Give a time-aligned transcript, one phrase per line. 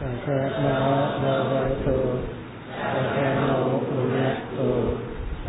[0.00, 1.94] सकमाभवतु
[2.76, 3.52] सकनो
[3.86, 4.68] भुनक्तु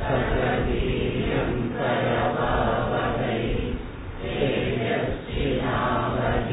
[0.03, 3.39] सकवीर्यं करवावहै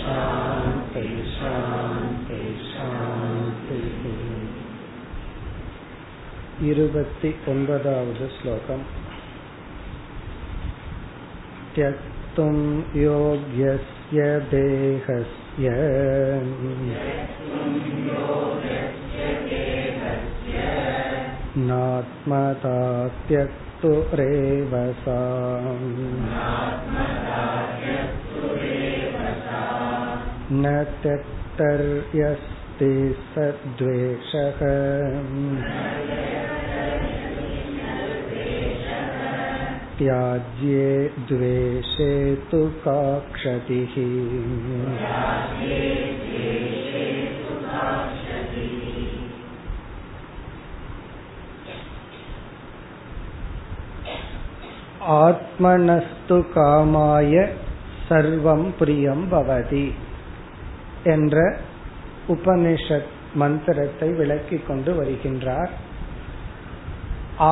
[0.00, 1.06] शान्ति
[1.36, 4.02] शान्ति शान्तिः
[6.68, 8.84] இருபத்தி ஒன்பதாவது ஸ்லோகம்
[11.79, 15.69] त्यक्तुं योग्यस्य देहस्य।
[21.57, 24.93] नात्मता त्यक्तुरेव
[30.51, 34.59] न त्यक्तर्यस्ति सद्वेषः।
[39.98, 40.88] त्याज्ये
[41.28, 42.14] द्वेषे
[42.50, 43.00] तु का
[43.32, 43.94] क्षतिः
[55.22, 57.34] ஆத்மனஸ்து காமாய
[58.08, 59.86] சர்வம் பிரியம் பவதி
[61.04, 61.36] என்ற
[62.28, 65.72] உபனிஷத் மந்திரத்தை விளக்கிக் கொண்டு வருகின்றார்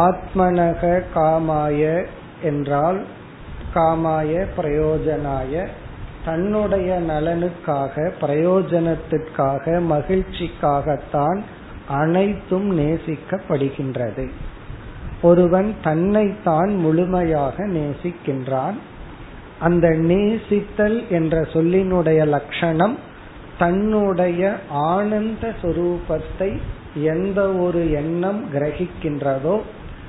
[0.02, 0.82] ஆத்மனக
[1.14, 1.82] காமாய
[2.43, 3.05] என்றால்
[3.73, 5.67] காமாய பிரயோஜனாய
[6.25, 11.41] தன்னுடைய நலனுக்காக பிரயோஜனத்திற்காக மகிழ்ச்சிக்காகத்தான்
[11.87, 14.29] அனைத்தும் நேசிக்கப்படுகின்றது.
[15.21, 18.77] ஒருவன் தன்னைத்தான் முழுமையாக நேசிக்கின்றான்.
[19.59, 22.97] அந்த நேசித்தல் என்ற சொல்லினுடைய லட்சணம்
[23.57, 26.57] தன்னுடைய ஆனந்த சுரூபத்தை
[26.95, 29.61] எந்த ஒரு எண்ணம் கிரகிக்கின்றதோ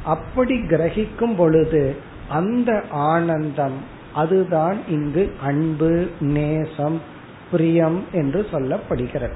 [0.04, 1.96] அப்படி கிரகிக்கும் பொழுது
[2.28, 7.00] அந்த ஆனந்தம் அதுதான் இங்கு அன்பு நேசம்
[7.50, 9.34] பிரியம் என்று சொல்லப்படுகிறது.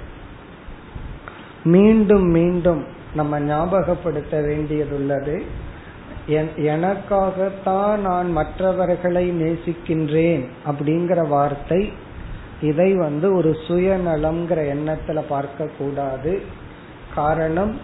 [1.64, 5.42] மீண்டும் மீண்டும் நம்ம ஞாபகப்படுத்த வேண்டியதுள்ளது
[6.56, 11.92] எனக்காகத்தான் நான் மற்றவர்களை நேசிக்கின்றேன் அப்படிங்கிற வார்த்தை
[12.60, 16.42] இதை வந்து ஒரு சுயநலம்ங்கிற எண்ணத்துல பார்க்க கூடாது
[17.14, 17.76] காரணம்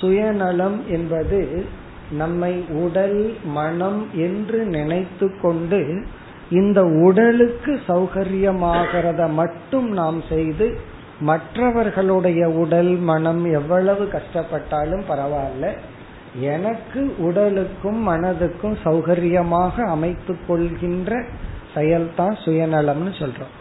[0.00, 1.66] சுயநலம் என்பது
[2.10, 6.06] நம்மை உடல் மனம் என்று நினைத்து கொண்டு
[6.50, 10.78] இந்த உடலுக்கு சௌகரியமாகிறத மட்டும் நாம் செய்து
[11.20, 15.72] மற்றவர்களுடைய உடல் மனம் எவ்வளவு கஷ்டப்பட்டாலும் பரவாயில்ல.
[16.40, 21.22] எனக்கு உடலுக்கும் மனதுக்கும் சௌகரியமாக அமைத்து கொள்கின்ற
[21.74, 23.54] செயல்தான் சுயநலம்னு சொல்றோம்.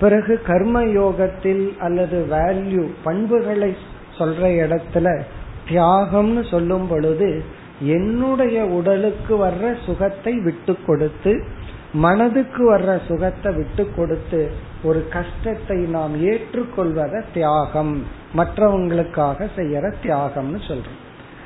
[0.00, 3.76] பிறகு கர்ம யோகத்தில் அல்லது வேல்யூ பண்புகளை
[4.18, 5.22] சொல்ற இடத்துல
[5.68, 7.44] தியாகம்னு சொல்லும் பொழுது
[7.80, 11.44] என்னுடைய உடலுக்கு வர்ற சுகத்தை விட்டு கொடுத்து
[11.92, 14.50] மனதுக்கு வர்ற சுகத்தை விட்டு கொடுத்து
[14.82, 18.02] ஒரு கஷ்டத்தை நாம் ஏற்றுக்கொள்வத தியாகம்.
[18.36, 20.98] மற்றவங்களுக்காக செய்யற தியாகம்னு சொல்றோம்.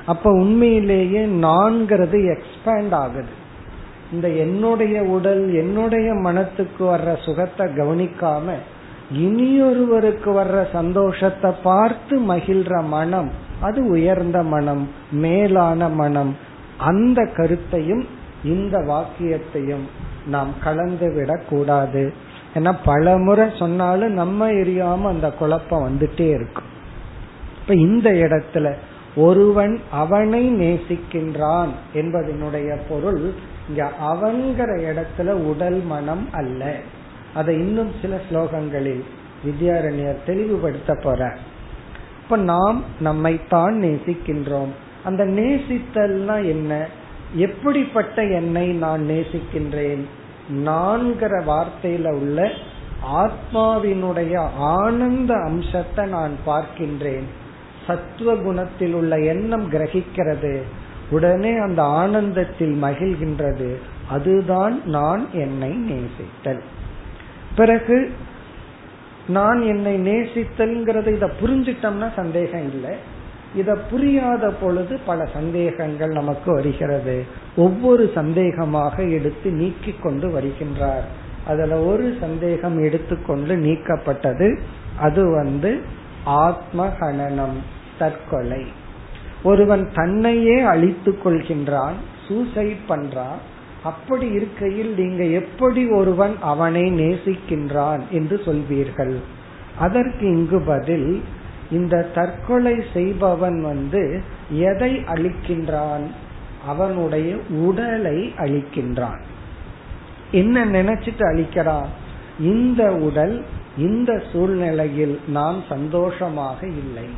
[0.07, 3.29] அப்ப உண்மையிலேயே நான்கிறது எக்ஸ்பேண்ட் ஆகுது.
[4.13, 8.55] இந்த என்னுடைய உடல் என்னுடைய மனத்துக்கு வர்ற சுகத்தை கவனிக்காம
[9.13, 16.37] இனியொருவருக்கு வர்ற சந்தோஷத்தை பார்த்து மகிழ்ற மனம் அது உயர்ந்த மனம் மேலான மனம்.
[16.79, 18.05] அந்த கருத்தையும்
[18.45, 19.87] இந்த வாக்கியத்தையும்
[20.27, 22.13] நாம் கலந்து விடக்கூடாது
[22.55, 26.71] ஏன்னா பல முறை சொன்னாலும் நம்ம எரியாம அந்த குழப்பம் வந்துட்டே இருக்கும்.
[27.61, 28.75] இப்ப இந்த இடத்துல
[29.17, 33.33] ஒருவன் அவனை நேசிக்கின்றான் என்பதனுடைய பொருள்
[33.69, 36.77] இங்க அவங்கிற இடத்துல உடல் மனம் அல்ல.
[37.35, 39.03] அதை இன்னும் சில ஸ்லோகங்களில்
[39.45, 41.37] வித்யாரண்யர் தெளிவுபடுத்த போற
[42.23, 44.69] இப்ப நாம் நம்மைத்தான் நேசிக்கின்றோம்.
[45.05, 46.87] அந்த நேசித்தல்னா என்ன?
[47.35, 50.01] எப்படிப்பட்ட என்னை நான் நேசிக்கின்றேன்?
[50.65, 52.51] நான்கிற வார்த்தையில உள்ள
[53.15, 57.23] ஆத்மாவினுடைய ஆனந்த அம்சத்தை நான் பார்க்கின்றேன்.
[57.87, 60.63] சத்துவ குணத்தில் உள்ள எண்ணம் கிரகிக்கிறது.
[61.11, 63.75] உடனே அந்த ஆனந்தத்தில் மகிழ்கின்றது.
[64.09, 66.61] அதுதான் நான் என்னை நேசித்தல்.
[67.57, 68.13] பிறகு
[69.29, 72.97] நான் என்னை நேசித்தல்ங்கிறத இத புரிஞ்சிட்டோம்னா சந்தேகம் இல்லை.
[73.55, 77.25] இத புரியாத பொழுது பல சந்தேகங்கள் நமக்கு வருகிறது.
[77.57, 81.03] ஒவ்வொரு சந்தேகமாக எடுத்து நீக்கி கொண்டு வருகின்றார்.
[81.47, 84.59] அதுல ஒரு சந்தேகம் எடுத்துக்கொண்டு நீக்கப்பட்டது
[84.99, 85.83] அது வந்து
[86.27, 87.59] ஆத்மகணனம்
[87.99, 88.67] தற்கொலை.
[89.43, 91.93] ஒருவன் தன்னையே அழித்துக் கொள்கின்றான்
[92.29, 93.39] சூசைட் பண்றான்
[93.85, 99.17] அப்படி இருக்கையில் நீங்க எப்படி ஒருவன் அவனை நேசிக்கின்றான் என்று சொல்வீர்கள்.
[99.79, 101.23] அதற்கு இங்கு பதில்
[101.71, 106.07] இந்த தற்கொலை செய்பவன் வந்து எதை அழிக்கின்றான்?
[106.67, 109.21] அவனுடைய உடலை அழிக்கின்றான்.
[110.31, 111.87] என்ன நினைச்சிட்டு அழிக்கிறான்?
[112.41, 113.45] இந்த உடல்
[113.79, 117.09] இந்த சூழ்நிலையில் நான் சந்தோஷமாக இல்லை.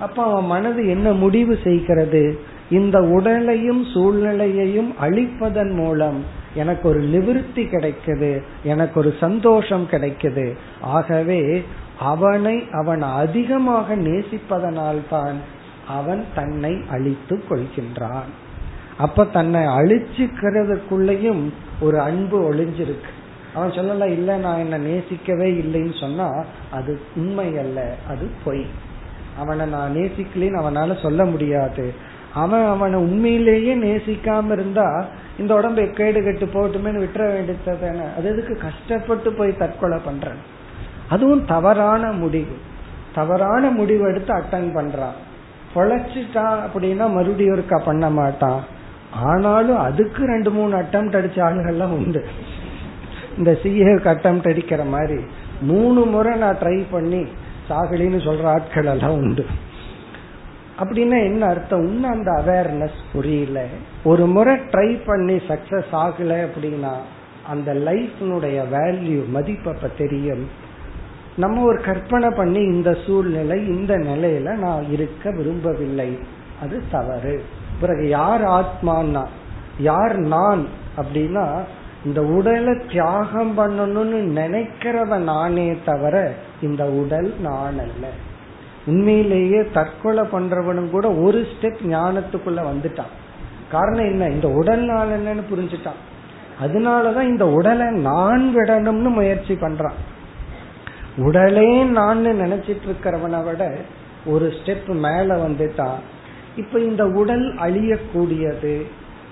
[0.00, 2.38] அப்ப அவன் மனது என்ன முடிவு செய்கிறது?
[2.72, 6.24] இந்த உடலையும் சூழ்நிலையையும் அழிப்பதன் மூலம்
[6.54, 10.56] எனக்கு ஒரு நிவிருத்தி கிடைக்குது எனக்கு ஒரு சந்தோஷம் கிடைக்குது.
[10.80, 11.64] ஆகவே
[11.98, 15.34] அவனை அவன் அதிகமாக நேசிப்பதனால்தான்
[15.88, 18.30] அவன் தன்னை அழித்து கொள்கின்றான்.
[18.98, 21.42] அப்ப தன்னை அழிச்சுக்கிறதுக்குள்ளேயும்
[21.80, 23.10] ஒரு அன்பு ஒளிஞ்சிருக்கு.
[23.54, 28.66] அவன் சொல்லல இல்ல நான் என்ன நேசிக்கவே இல்லைன்னு சொன்னா அது உண்மை அல்ல அது பொய்.
[29.38, 32.10] அவனை நான் நேசிக்கலன்னு அவனால சொல்ல முடியாது.
[32.34, 35.04] அவன் அவனை உண்மையிலேயே நேசிக்காம இருந்தா
[35.38, 38.56] இந்த உடம்பை கேடு கட்டு போட்டுமே விட்டுற வேண்டியதானே அது எதுக்கு?
[38.56, 40.36] கஷ்டப்பட்டு போய் தற்கொலை பண்றேன்.
[41.08, 42.56] அதுவும் தவறான முடிவு.
[43.14, 45.16] தவறான முடிவு எடுத்து அட்டன் பண்றான்.
[45.74, 48.64] பொழைச்சிட்டான் அப்படின்னா மறுபடியும் ஒருக்கா பண்ண மாட்டான்.
[49.12, 52.24] ஆனாலும் அதுக்கு ரெண்டு மூணு அட்டம் அடிச்ச ஆளுகள்லாம் உண்டு.
[53.38, 55.22] இந்த சிஏக்கு அட்டம் அடிக்கிற மாதிரி
[55.60, 57.20] மூணு முறை நான் ட்ரை பண்ணி
[57.68, 59.46] சாகலின்னு சொல்ற ஆட்கள் எல்லாம் உண்டு.
[60.80, 61.86] அப்படின்னா என்ன அர்த்தம்?
[61.86, 63.64] இன்னும் அந்த அவேர்னஸ் புரியல.
[64.04, 66.92] ஒரு முறை ட்ரை பண்ணி சக்சஸ் ஆகல அப்படின்னா
[67.46, 70.48] அந்த லைஃப்னுடைய வேல்யூ மதிப்பு அப்ப தெரியும்.
[71.36, 76.18] நம்ம ஒரு கற்பனை பண்ணி இந்த சூழ்நிலை இந்த நிலையில நான் இருக்க விரும்பவில்லை.
[76.62, 77.44] அது தவறு.
[77.80, 79.26] பிறகு யார் ஆத்மான்னா
[79.78, 80.66] யார் நான்
[80.96, 81.60] அப்படின்னா
[82.04, 86.32] இந்த உடலை தியாகம் பண்ணணும்னு நினைக்கிறவன் நானே தவிர
[86.62, 88.08] இந்த உடல் நான் அல்ல.
[88.86, 93.12] உண்மையிலேயே தற்கொலை பண்றவனும் கூட ஒரு ஸ்டெப் ஞானத்துக்குள்ள வந்துட்டான்.
[93.70, 94.26] காரணம் என்ன?
[94.26, 96.00] இந்த உடல் நான் என்னன்னு புரிஞ்சுட்டான்.
[96.62, 99.92] அதனாலதான் இந்த உடலை நான் விடணும்னு முயற்சி பண்றான்.
[101.16, 103.76] உடலே நான் நினைச்சிட்டு இருக்கிறவனை விட
[104.26, 105.98] ஒரு ஸ்டெப் மேல வந்துட்டான்.
[106.56, 108.82] இப்ப இந்த உடல் அழியக்கூடியது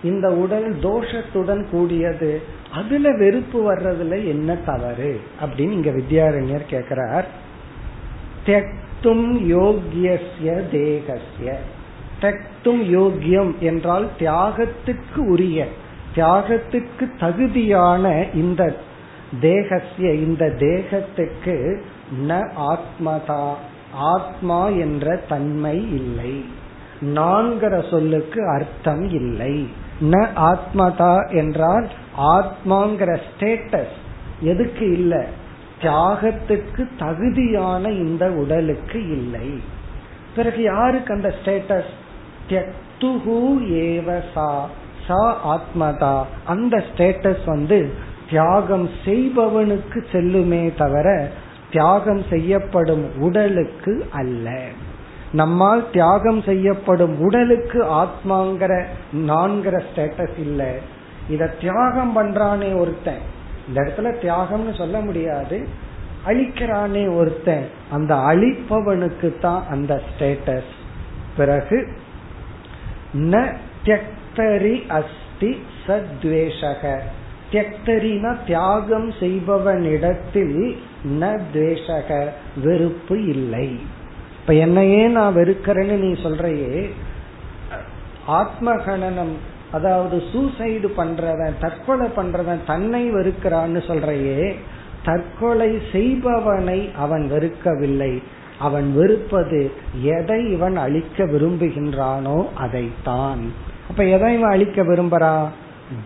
[0.02, 2.42] இந்த உடல் தோஷத்துடன் கூடியது
[2.72, 5.20] அதுல வெறுப்பு வர்றதுல என்ன தவறு?
[5.40, 7.24] அப்படின்னு இங்க வித்யாரண்யர் கேக்குறார்.
[9.02, 11.52] தெக்தும் யோகியஸ்ய தேகஸ்ய.
[12.20, 15.66] தக்தும் யோகியம் என்றால் தியாகத்துக்கு உரிய
[16.14, 18.76] தியாகத்துக்கு தகுதியான இந்த
[19.40, 21.82] தேகசிய இந்த தேகத்துக்கு
[22.28, 23.54] ந ஆத்மதா
[23.92, 26.44] ஆத்மா என்ற தன்மை இல்லை.
[27.00, 29.68] நான்கிற சொல்லுக்கு அர்த்தம் இல்லை.
[30.02, 33.96] ந ஆத்மதா என்றால் ஆத்மாங்கிற ஸ்டேட்டஸ்
[34.40, 35.24] எதுக்கு இல்லை?
[35.80, 39.60] தியாகத்துக்கு தகுதியான இந்த உடலுக்கு இல்லை.
[40.36, 41.92] பிறகு யாருக்கு அந்த ஸ்டேட்டஸ்
[42.48, 43.38] தியக்துஹு
[43.84, 44.62] ஏவசா
[45.06, 45.22] சா
[45.52, 46.24] ஆத்மதா.
[46.46, 47.94] அந்த ஸ்டேட்டஸ் வந்து
[48.30, 51.30] தியாகம் செய்பவனுக்கு செல்லுமே தவிர
[51.70, 54.60] தியாகம் செய்யப்படும் உடலுக்கு அல்ல.
[55.32, 60.72] நம்மால் தியாகம் செய்யப்படும் உடலுக்கு ஆத்மாங்கிற நான்கிற ஸ்டேட்டஸ் இல்லை.
[61.28, 63.38] இத தியாகம் பண்றானே ஒருத்தன்.
[63.70, 65.58] இந்த இடத்துல தியாகம்னு சொல்ல முடியாது.
[66.26, 67.66] அழிக்கிறானே ஒருத்தன்.
[67.90, 70.72] அந்த அழிப்பவனுக்கு தான் அந்த ஸ்டேட்டஸ்
[71.36, 71.78] பிறகு
[73.14, 75.52] ந தியக்தரி அஸ்தி
[75.86, 76.98] சத்வேஷக.
[77.52, 80.58] தியக்தரினா தியாகம் செய்பவனிடத்தில்
[81.20, 82.28] ந துவேஷக
[82.64, 83.78] வெறுப்பு இல்லை.
[84.40, 86.90] இப்ப என்னையே நான் வெறுக்கிறேன்னு நீ சொல்றையே
[88.28, 89.34] ஆத்மகணனம்
[89.72, 94.54] அதாவது சூசைடு பண்றவன் தற்கொலை பண்றவன் தன்னை வெறுக்கிறான்னு சொல்றையே
[95.04, 98.22] தற்கொலை செய்பவனை அவன் வெறுக்கவில்லை.
[98.58, 99.72] அவன் வெறுப்பது
[100.02, 103.52] எதை இவன் அழிக்க விரும்புகின்றானோ அதைத்தான்.
[103.90, 105.48] அப்ப எதை இவன் அழிக்க விரும்புறா?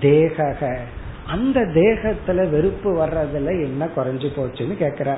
[0.00, 0.78] தேக
[1.26, 5.16] அந்த தேகத்துல வெறுப்பு வர்றதுல என்ன குறைஞ்சு போச்சுன்னு கேக்குற.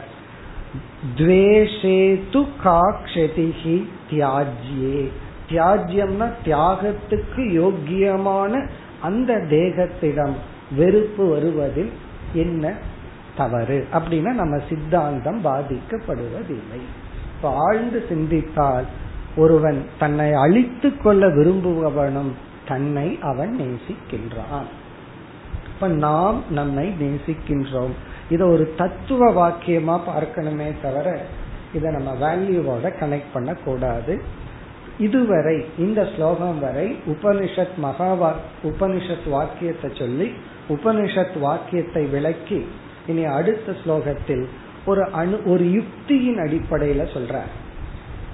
[1.17, 5.09] துவேஷேது காக்ஷதிஹி தியாஜ்யே.
[5.49, 8.69] தியாஜ்யம்னா தியாகத்துக்கு யோக்கியமான
[9.03, 10.33] அந்த தேகத்திடம்
[10.77, 11.93] வெறுப்பு வருவதில்
[12.33, 12.73] என்ன
[13.37, 13.87] தவறு?
[13.93, 16.81] அப்படின்னா நம்ம சித்தாந்தம் பாதிக்கப்படுவதில்லை.
[17.37, 18.85] இப்ப ஆழ்ந்து சிந்தித்தால்
[19.37, 22.33] ஒருவன் தன்னை அழித்து கொள்ள விரும்புபவனும்
[22.69, 24.69] தன்னை அவன் நேசிக்கின்றான்.
[25.75, 27.95] இப்ப நாம் நம்மை நேசிக்கின்றோம்.
[28.31, 31.21] இத ஒரு தத்துவ வாக்கியமா பார்க்கணுமே தவிர
[31.75, 34.23] இதை நம்ம வேல்யூவோட கனெக்ட் பண்ண கூடாது
[34.99, 40.33] இதுவரை இந்த ஸ்லோகம் வரை உபனிஷத் மகா உபனிஷத் வாக்கியத்தை சொல்லி
[40.69, 42.67] உபனிஷத் வாக்கியத்தை விளக்கி
[43.07, 44.45] இனி அடுத்த ஸ்லோகத்தில்
[44.87, 47.37] ஒரு அணு ஒரு யுக்தியின் அடிப்படையில சொல்ற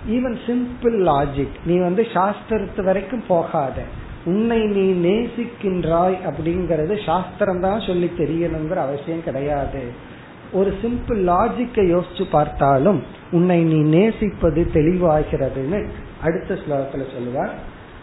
[0.09, 3.83] ஈவன் சிம்பிள் லாஜிக் நீ வந்து சாஸ்திரத்து வரைக்கும் போகாத.
[4.25, 10.11] உன்னை நீ நேசிக்கின்றாய் அப்படிங்கறது சாஸ்திரம் தான் சொல்லி தெரியணுங்கிற அவசியம் கிடையாது.
[10.53, 15.89] ஒரு சிம்பிள் லாஜிக்கை யோசிச்சு பார்த்தாலும் உன்னை நீ நேசிப்பது தெளிவாகிறதுன்னு
[16.24, 17.54] அடுத்த ஸ்லோகத்துல சொல்லுவார்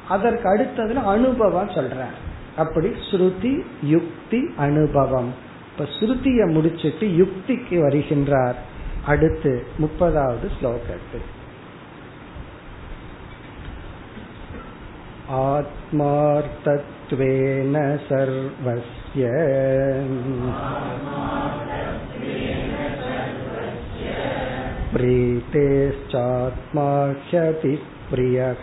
[0.09, 2.00] அதற்கு அடுத்ததுல அனுபவம் சொல்ற
[2.57, 5.31] அப்படி ஸ்ருதி யுக்தி அனுபவம்
[5.71, 8.59] இப்ப ஸ்ருதிய முடிச்சிட்டு யுக்திக்கு வருகின்றார்
[9.07, 11.26] அடுத்து முப்பதாவது ஸ்லோகத்தில்
[16.47, 19.29] आत्मार्थत्वेन सर्वस्य
[24.95, 26.91] प्रीतेश्चात्मा
[27.23, 27.75] ह्यति
[28.11, 28.62] प्रियः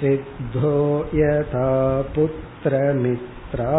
[0.00, 0.74] सिद्धो
[1.14, 1.68] यथा
[2.14, 3.72] पुत्रमित्रा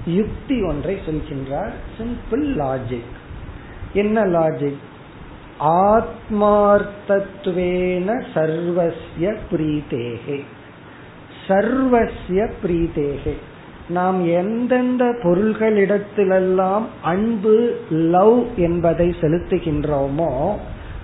[0.06, 1.72] யுக்தி ஒன்றை சொல்கின்றார்.
[1.98, 3.18] சிம்பிள் லாஜிக்
[3.94, 4.88] என்ன லாஜிக்
[5.60, 10.44] ஆத்மார்த்தத்வேன சர்வசிய பிரீதேகே.
[11.48, 13.34] சர்வசிய பிரீதேகே.
[13.90, 20.56] நாம் எந்தெந்த பொருள்களிடத்திலெல்லாம் அன்பு லவ் என்பதை செலுத்துகின்றோமோ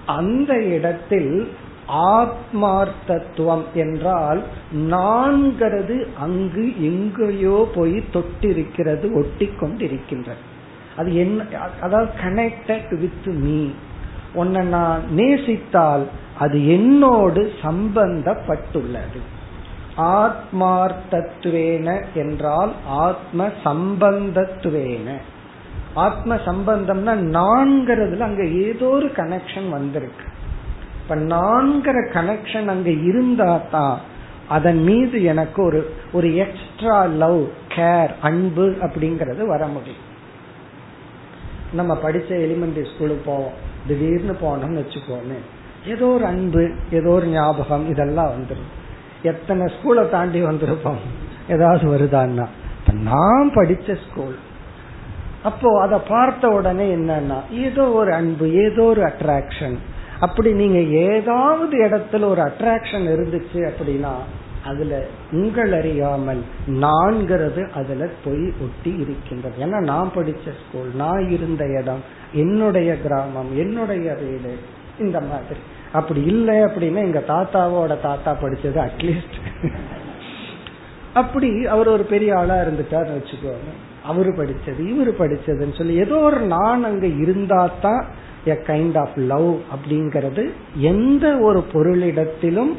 [0.05, 1.47] அந்த இடத்தில்
[1.87, 4.43] ஆத்மார்த்தத்துவம் என்றால்
[4.89, 10.43] நான்கிறது அங்கு எங்கேயோ போய் தொட்டிருக்கிறது ஒட்டி கொண்டிருக்கின்றது
[10.95, 11.43] அது என்ன
[11.81, 13.69] அதாவது கனெக்டட் வித் மீ
[14.33, 16.03] உன்னை நான் நேசித்தால்
[16.39, 19.19] அது என்னோடு சம்பந்தப்பட்டுள்ளது.
[19.97, 25.15] ஆத்மார்த்தத்துவேன என்றால் ஆத்ம சம்பந்தத்துவேன
[25.93, 30.25] ஆத்ம சம்பந்தம்னா நான்கிறதுல அங்க ஏதோ ஒரு கனெக்ஷன் வந்திருக்கு.
[31.01, 33.99] இப்ப நான்கிற கனெக்ஷன் அங்க இருந்தா தான்
[34.47, 40.03] அதன் மீது எனக்கு ஒரு ஒரு எக்ஸ்ட்ரா லவ் கேர் அன்பு அப்படிங்கறது வர முடியும்.
[41.73, 43.53] நம்ம படிச்ச எலிமெண்டரி ஸ்கூலுக்கு போவோம்.
[43.87, 45.37] திடீர்னு போனோம்னு வச்சுக்கோமே.
[45.87, 48.83] ஏதோ ஒரு அன்பு ஏதோ ஒரு ஞாபகம் இதெல்லாம் வந்துடும்
[49.25, 51.01] எத்தனை ஸ்கூலை தாண்டி வந்திருப்போம்?
[51.49, 52.45] ஏதாவது வருதான்னா
[53.03, 54.37] நான் படிச்ச ஸ்கூல்
[55.43, 59.77] அப்போ அதை பார்த்த உடனே என்னன்னா ஏதோ ஒரு அன்பு ஏதோ ஒரு அட்ராக்ஷன்
[60.19, 60.79] அப்படி நீங்க
[61.11, 64.13] ஏதாவது இடத்துல ஒரு அட்ராக்ஷன் இருந்துச்சு அப்படின்னா
[64.65, 64.93] அதுல
[65.31, 69.55] உங்கள் அறியாமல் நான்கிறது அதுல போய் ஒட்டி இருக்கின்றது.
[69.59, 72.01] ஏன்னா நான் படிச்ச ஸ்கூல் நான் இருந்த இடம்
[72.33, 74.53] என்னுடைய கிராமம் என்னுடைய வீடு
[74.99, 75.61] இந்த மாதிரி.
[75.95, 79.37] அப்படி இல்லை அப்படின்னா எங்க தாத்தாவோட தாத்தா படிச்சது அட்லீஸ்ட்
[81.13, 83.73] அப்படி அவர் ஒரு பெரிய ஆளா இருந்துட்டார்னு வச்சுக்கோங்க.
[84.03, 88.01] அவரு படிச்சது இவரு படிச்சதுன்னு சொல்லி ஏதோ ஒரு நான் அங்க இருந்தா தான்
[88.45, 90.43] எ கைண்ட் ஆஃப் லவ் அப்படிங்கிறது
[90.91, 92.73] எந்த ஒரு பொருளிடத்திலும்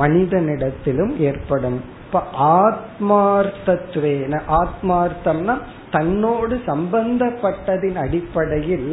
[0.00, 1.78] மனிதனிடத்திலும் ஏற்படும்.
[2.06, 2.22] இப்ப
[2.62, 5.54] ஆத்மார்த்தத்வேன ஆத்மார்த்தம்னா
[5.90, 8.90] தன்னோடு சம்பந்தப்பட்டதின் அடிப்படையில்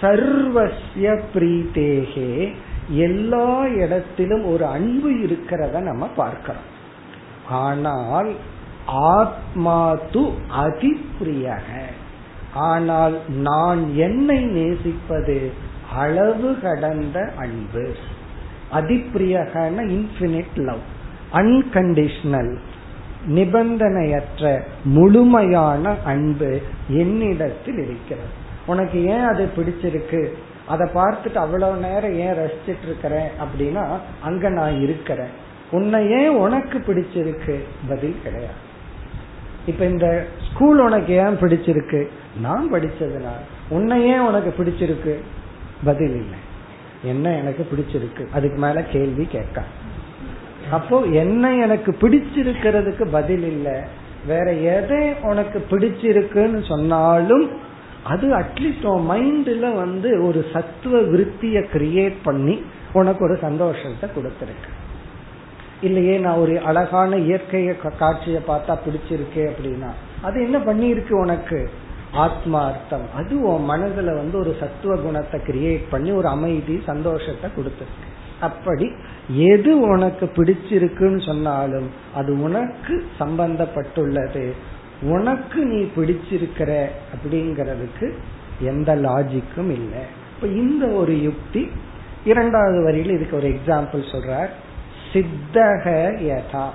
[0.00, 2.32] சர்வசிய பிரீதேகே
[2.88, 6.62] எல்லா இடத்திலும் ஒரு அன்பு இருக்கிறத நம்ம பார்க்கிறோம்.
[7.50, 8.34] ஆனால்
[8.86, 11.80] ஆத்மா து அதிப்பிரியக
[12.52, 15.52] ஆனால் நான் என்னை நேசிப்பது
[15.94, 17.94] அளவு கடந்த அன்பு.
[18.72, 20.84] அதிப்பிரியகன இன்ஃபினிட் லவ்
[21.32, 22.56] அன்கண்டிஷனல்
[23.28, 28.28] நிபந்தனையற்ற முழுமையான அன்பு என்னிடத்தில் இருக்கிறது.
[28.66, 30.32] உனக்கு ஏன் அது பிடிச்சிருக்கு?
[30.68, 33.86] அதை பார்த்துட்டு அவ்வளவு நேரம் ஏன் ரசிச்சிட்டு இருக்கிறேன் அப்படின்னா
[34.22, 35.46] அங்க நான் இருக்கிறேன்.
[35.70, 37.60] உன்னை ஏன் உனக்கு பிடிச்சிருக்கு?
[37.88, 38.66] பதில் கிடையாது.
[39.66, 42.08] இப்ப இந்த ஸ்கூல் உனக்கு ஏன் பிடிச்சிருக்கு?
[42.40, 43.40] நான் படிச்சதுனால.
[43.68, 45.14] உன்னை ஏன் உனக்கு பிடிச்சிருக்கு?
[45.84, 46.38] பதில் இல்லை.
[47.02, 48.26] என்ன எனக்கு பிடிச்சிருக்கு?
[48.32, 49.62] அதுக்கு மேல கேள்வி கேட்க
[50.70, 53.80] அப்போ என்ன எனக்கு பிடிச்சிருக்கிறதுக்கு பதில் இல்லை?
[54.26, 57.50] வேற எதை உனக்கு பிடிச்சிருக்குன்னு சொன்னாலும்
[58.04, 62.62] அது அட்லீஸ்ட் உன் மைண்ட்ல வந்து ஒரு சத்துவ விருத்திய கிரியேட் பண்ணி
[62.92, 64.70] உனக்கு ஒரு சந்தோஷத்தை கொடுத்துருக்கு.
[65.80, 69.90] இல்லையே நான் ஒரு அழகான இயற்கைய காட்சியை பார்த்தா பிடிச்சிருக்கேன் அப்படின்னா
[70.22, 71.70] அது என்ன பண்ணியிருக்கு உனக்கு?
[72.14, 73.04] ஆத்மார்த்தம்.
[73.16, 78.06] அது உன் மனதுல வந்து ஒரு சத்துவ குணத்தை கிரியேட் பண்ணி ஒரு அமைதி சந்தோஷத்தை கொடுத்துருக்கு.
[78.40, 78.92] அப்படி
[79.28, 84.52] எது உனக்கு பிடிச்சிருக்குன்னு சொன்னாலும் அது உனக்கு சம்பந்தப்பட்டுள்ளது.
[85.02, 88.12] உனக்கு நீ பிடிச்சிருக்கிற அப்படிங்கிறதுக்கு
[88.60, 90.02] எந்த லாஜிக்கும் இல்லை.
[90.34, 91.68] இப்ப இந்த ஒரு யுக்தி
[92.24, 94.48] இரண்டாவது வரியில் இதுக்கு ஒரு எக்ஸாம்பிள் சொல்றார்.
[95.12, 96.68] சித்தக யதா.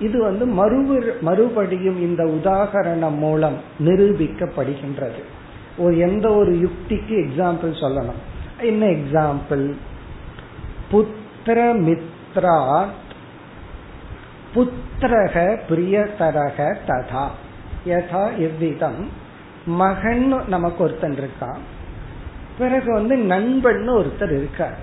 [0.00, 5.22] இது வந்து மறுபு மறுபடியும் இந்த உதாகரணம் மூலம் நிரூபிக்கப்படுகின்றது.
[5.78, 8.20] ஒரு எந்த ஒரு யுக்திக்கு எக்ஸாம்பிள் சொல்லணும்.
[8.60, 9.74] என்ன எக்ஸாம்பிள்
[10.92, 12.86] புத்திர மித்ரா
[14.56, 17.24] புத்திரக பிரியதரக ததா.
[17.86, 19.08] யதா இவ்விதம்.
[19.66, 21.62] மகன் நமக்கு ஒருத்தன் இருக்கான்
[22.58, 24.78] பிறகு வந்து நண்பன் ஒருத்தர் இருக்கார்.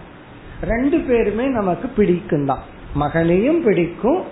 [0.62, 2.63] ரெண்டு பேருமே நமக்கு பிடிக்கும் தான்
[2.96, 4.24] மகனையும் பிடிக்கும்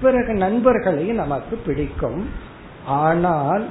[0.00, 2.28] பிறகு நண்பர்களையும் நமக்கு பிடிக்கும்.
[2.86, 3.64] ஆனால்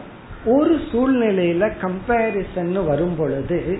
[0.46, 3.80] ஒரு சூழ்நிலையில கம்பேரிசன் வரும் பொழுது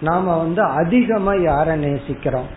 [0.00, 2.50] நாம வந்து அதிகமா யார நேசிக்கிறோம்?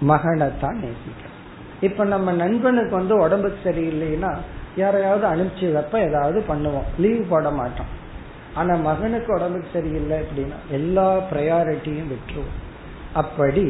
[0.00, 1.38] மகனை தான் நேசிக்கிறோம்.
[1.84, 4.32] இப்ப நம்ம நண்பனுக்கு வந்து உடம்புக்கு சரியில்லைன்னா
[4.76, 6.88] யாரையாவது அனுப்பிச்சு வைப்ப ஏதாவது பண்ணுவோம்.
[6.98, 7.90] லீவ் போட மாட்டோம்.
[8.54, 12.56] ஆனா மகனுக்கு உடம்புக்கு சரியில்லை அப்படின்னா எல்லா ப்ரையாரிட்டியும் விட்டுருவோம்.
[13.14, 13.66] அப்படி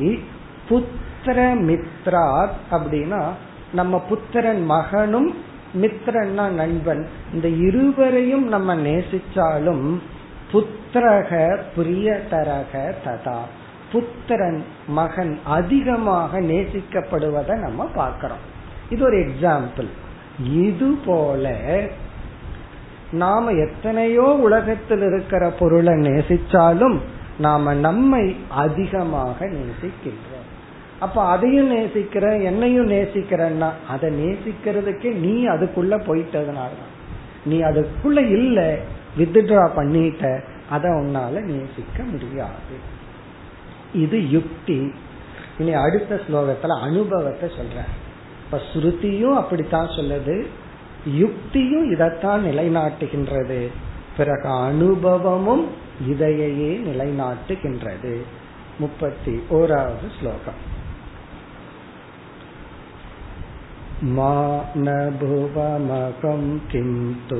[0.69, 2.27] புத்திர மித்ரா
[2.71, 3.23] அப்படின்னா
[3.73, 5.31] நம்ம புத்திரன் மகனும்
[5.83, 7.03] மித்திரன்னா நண்பன்.
[7.35, 9.87] இந்த இருவரையும் நம்ம நேசிச்சாலும்
[10.53, 11.33] புத்திரக
[11.77, 13.41] பிரியதரக ததா.
[13.95, 14.61] புத்திரன்
[14.99, 18.45] மகன் அதிகமாக நேசிக்கப்படுவதை நம்ம பார்க்கிறோம்.
[18.91, 19.91] இது ஒரு எக்ஸாம்பிள்
[20.65, 21.53] இது போல
[23.23, 26.97] நாம எத்தனையோ உலகத்தில் இருக்கிற பொருளை நேசிச்சாலும்
[27.39, 28.25] நாம நம்மை
[28.63, 30.49] அதிகமாக நேசிக்கின்றோம்.
[31.01, 36.75] அப்ப அதையும் நேசிக்கிற என்னையும் நேசிக்கிறன்னா அதை நேசிக்கிறதுக்கே நீ அதுக்குள்ள போயிட்டதுனால
[37.45, 38.59] நீ அதுக்குள்ள இல்ல
[39.19, 40.25] வித்ட்ரா பண்ணிட்ட
[40.71, 42.77] அதை உன்னால நேசிக்க முடியாது.
[43.94, 44.80] இது யுக்தி
[45.58, 47.80] இனி அடுத்த ஸ்லோகத்துல அனுபவத்தை சொல்ற
[48.44, 50.36] இப்ப ஸ்ருதியும் அப்படித்தான் சொல்லுது
[51.18, 53.62] யுக்தியும் இதைத்தான் நிலைநாட்டுகின்றது
[54.18, 55.66] பிறகு அனுபவமும்
[56.08, 58.16] இதையே நிலைநாட்டுகின்றது
[58.80, 60.60] முப்பத்தி ஓராவது ஸ்லோகம்
[64.02, 64.34] मा
[64.78, 66.92] न भुवमकं किं
[67.28, 67.40] तु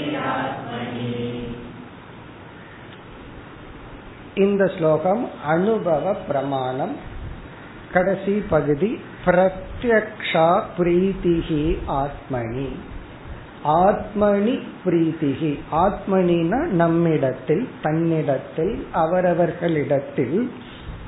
[4.35, 6.95] இந்த ஸ்லோகம் அனுபவ பிரமாணம்.
[7.93, 12.69] கடைசி பகுதி பிரத்யக்ஷா பிரீத்திகி ஆத்மனி.
[13.65, 20.51] ஆத்மனி பிரீத்திகி ஆத்மனினா நம்மிடத்தில் தன்னிடத்தில் அவரவர்களிடத்தில்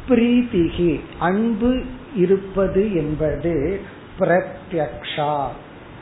[0.09, 1.81] பிரீத்திகி அன்பு
[2.15, 3.81] இருப்பது என்பது
[4.19, 5.45] பிரத்யக்ஷா.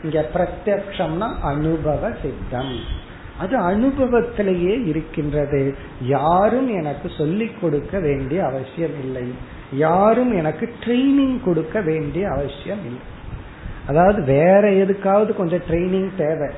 [0.03, 3.09] இங்க பிரத்யக்ஷம்னா அனுபவ சித்தம்.
[3.41, 5.75] அது அனுபவத்திலேயே இருக்கின்றது.
[6.01, 9.33] யாரும் எனக்கு சொல்லிக் கொடுக்க வேண்டிய அவசியம் இல்லை.
[9.73, 13.01] யாரும் எனக்கு ட்ரைனிங் கொடுக்க வேண்டிய அவசியம் இல்லை.
[13.87, 16.49] அதாவது வேற எதுக்காவது கொஞ்சம் ட்ரைனிங் தேவை.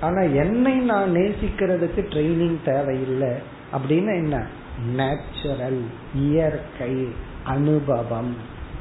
[0.00, 3.30] ஆனா என்னை நான் நேசிக்கிறதுக்கு ட்ரைனிங் தேவையில்லை.
[3.78, 4.46] அப்படின்னு என்ன?
[4.94, 7.08] நேச்சுரல் இயற்கை
[7.44, 8.36] அனுபவம்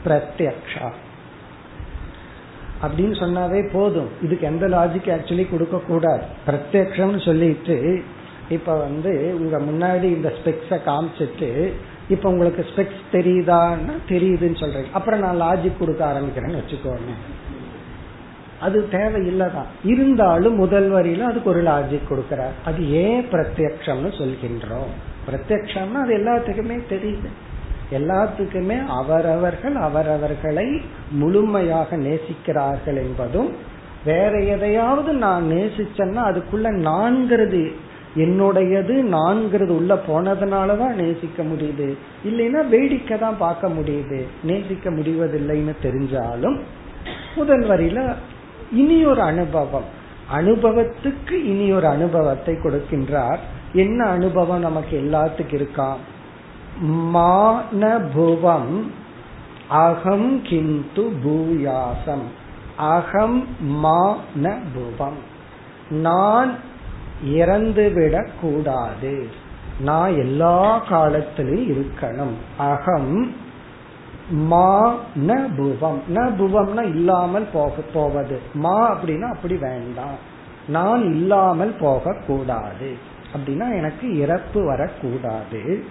[0.06, 0.92] பிரத்யக்ஷா.
[2.84, 4.10] அப்படின்னு சொன்னாவே போதும்.
[4.22, 8.04] இதுக்கு எந்த லாஜிக் ஆக்சுவலி கொடுக்க கூடாது பிரத்யக்ஷம்னு சொல்லிட்டு
[8.50, 11.72] இப்ப வந்து உங்க முன்னாடி இந்த ஸ்பெக்ஸ காமிச்சிட்டு
[12.10, 14.86] இப்ப உங்களுக்கு ஸ்பெக்ஸ் தெரியுதான்னா தெரியுதுன்னு சொல்றீங்க.
[14.94, 17.14] அப்புறம் நான் லாஜிக் கொடுக்க ஆரம்பிக்கிறேன்னு வச்சுக்கோங்க.
[18.60, 19.66] அது தேவையில்லைதான்.
[19.84, 22.52] இருந்தாலும் முதல் வரியில அதுக்கு ஒரு லாஜிக் கொடுக்கிறார்.
[22.66, 24.92] அது ஏன் பிரத்யக்ஷம்னு சொல்கின்றோம்?
[25.30, 27.28] பிரத்யக்ஷம்னா அது எல்லாத்துக்குமே தெரியுது.
[27.98, 33.52] எல்லாத்துக்குமே அவரவர்கள் அவரவர்களை முழுமையாக நேசிக்கிறார்கள் என்பதும்
[34.06, 37.64] வேற எதையாவது நான் நேசிச்சேன்னா அதுக்குள்ள நான்கிறது
[38.16, 41.88] என்னுடையது நான்கிறது உள்ள போனதுனாலதான் நேசிக்க முடியுது?
[42.26, 44.20] இல்லைன்னா வேடிக்கை தான் பார்க்க முடியுது.
[44.44, 46.58] நேசிக்க முடிவதில்லைன்னு தெரிஞ்சாலும்
[47.36, 48.14] முதல் வரியில
[48.72, 49.88] இனி ஒரு அனுபவம்.
[50.36, 53.38] அனுபவத்துக்கு இனி ஒரு அனுபவத்தை கொடுக்கின்றார்.
[53.74, 56.02] என்ன அனுபவம் நமக்கு எல்லாத்துக்கும் இருக்கான்
[56.82, 58.92] மானபுவம்
[59.68, 62.24] அகம் கிந்து பூயாசம்.
[62.78, 65.20] அகம் மானபுவம்.
[65.90, 66.56] நான்
[67.26, 69.30] இறந்துவிடக் கூடாது
[69.80, 72.34] நான் எல்லா காலத்திலும் இருக்கணும்.
[72.58, 73.36] அகம்
[74.30, 78.40] மா ந புவம் ந புவம்னா இல்லாமல் போக போவது.
[78.54, 80.32] மா அப்படின்னா அப்படி வேண்டாம்.
[80.68, 82.98] நான் இல்லாமல் போகக்கூடாது.
[83.34, 85.84] அப்படின்னா எனக்கு இறப்பு வரக்கூடாது.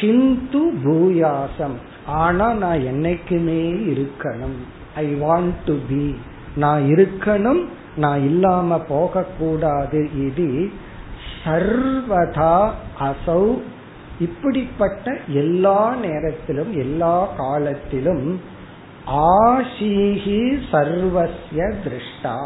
[0.00, 1.76] கிந்து பூயாசம்.
[2.06, 4.58] ஆனா நான் என்னைக்குமே இருக்கணும்.
[4.94, 6.14] ஐ வாண்ட் டு பி
[6.56, 7.62] நான் இருக்கணும்
[7.96, 10.70] நான் இல்லாம போக கூடாது இது
[11.44, 13.58] சர்வதா அசௌ.
[14.20, 18.40] இப்படிப்பட்ட எல்லா நேரத்திலும் எல்லா காலத்திலும்
[19.06, 22.36] ஆஷீஹி சர்வசிய திருஷ்டா.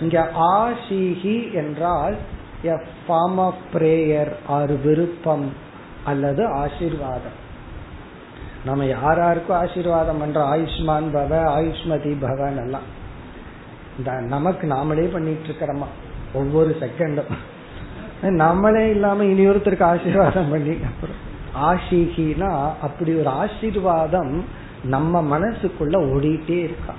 [0.00, 2.16] இங்க ஆஷீஹி என்றால்
[2.64, 5.46] a form of prayer or விருப்பம்.
[6.06, 7.36] அல்லது ஆசீர்வாதம்.
[8.64, 12.88] நம்ம யாராருக்கும் ஆசீர்வாதம் பண்றோம் ஆயுஷ்மான் பவ ஆயுஷ்மதி பவன் எல்லாம்.
[13.98, 15.90] இந்த நமக்கு நாமளே பண்ணிட்டு இருக்கிறோமா?
[16.34, 17.32] ஒவ்வொரு செகண்டும்
[18.22, 21.24] நம்மளே இல்லாம இனி ஒருத்தருக்கு ஆசீர்வாதம் பண்ணி அப்புறம்.
[21.66, 24.34] ஆஷிகினா அப்படி ஒரு ஆசீர்வாதம்
[24.84, 26.94] நம்ம மனசுக்குள்ள ஓடிட்டே இருக்கா?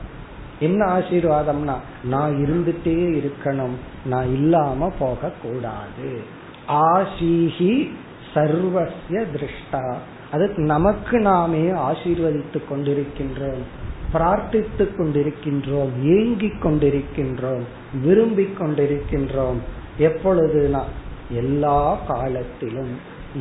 [0.60, 6.10] என்ன ஆசீர்வாதம்னா நான் இருந்துட்டே இருக்கணும் நான் இல்லாம போக கூடாது
[6.68, 7.74] ஆஷிஹி
[8.34, 9.98] சர்வசிய திருஷ்டா.
[10.32, 13.64] அது நமக்கு நாமே ஆசீர்வதித்துக் கொண்டிருக்கின்றோம்
[14.14, 17.62] பிரார்த்தித்துக் கொண்டிருக்கின்றோம் ஏங்கிக் கொண்டிருக்கின்றோம்
[18.04, 19.60] விரும்பிக் கொண்டிருக்கின்றோம்.
[20.00, 20.84] எப்பொழுதுனா
[21.30, 22.92] எல்லா காலத்திலும்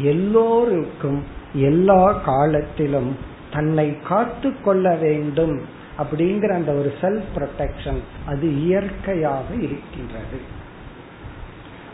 [0.03, 1.23] எல்லோருக்கும்
[1.55, 3.17] எல்லா காலத்திலும்
[3.53, 5.61] தன்னை காத்து கொள்ள வேண்டும்
[5.99, 10.56] அப்படிங்கிற அந்த ஒரு செல்ஃப் ப்ரொடெக்ஷன் அது இயற்கையாக இருக்கின்றது.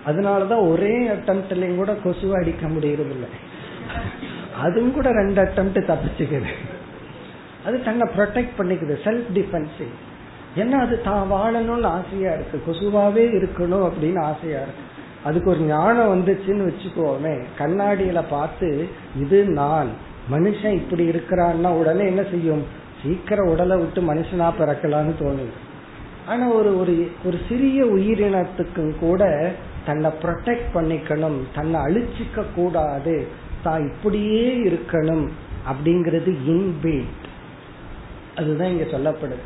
[0.06, 3.30] அதனாலதான் ஒரே அட்டம்ப்ட்லயும் கூட கொசுவை அடிக்க முடியறதில்லை.
[4.62, 6.46] அதுவும் கூட ரெண்டு அட்டம் தப்பிச்சுக்குது.
[7.66, 9.92] அது தன்னை ப்ரொடெக்ட் பண்ணிக்குது செல்ஃப் டிஃபென்சிவ்
[10.56, 12.62] ஏன்னா அது தான் வாழணும்னு ஆசையா இருக்கு.
[12.66, 14.90] கொசுவாவே இருக்கணும் அப்படின்னு ஆசையா இருக்கு.
[15.24, 17.42] அதுக்கு ஒரு ஞானம் வந்துச்சுன்னு வச்சுக்கோமே.
[17.58, 18.88] கண்ணாடியில பார்த்து
[19.18, 19.88] இது நான்.
[20.30, 22.66] மனுஷன் இப்படி இருக்கிறான்னா உடனே என்ன செய்யும்?
[23.02, 25.54] சீக்கிரம் உடலை விட்டு மனுஷனா பிறக்கலான்னு தோணுது.
[26.26, 29.52] ஆனா ஒரு ஒரு ஒரு சிறிய உயிரினத்துக்கும் கூட
[29.86, 33.16] தன்னை ப்ரொடெக்ட் பண்ணிக்கணும் தன்னை அழிச்சிக்க கூடாது
[33.64, 35.26] தான் இப்படியே இருக்கணும்
[35.70, 37.26] அப்படிங்கிறது இன்பில்ட்
[38.40, 39.44] அதுதான் இங்க சொல்லப்படுது.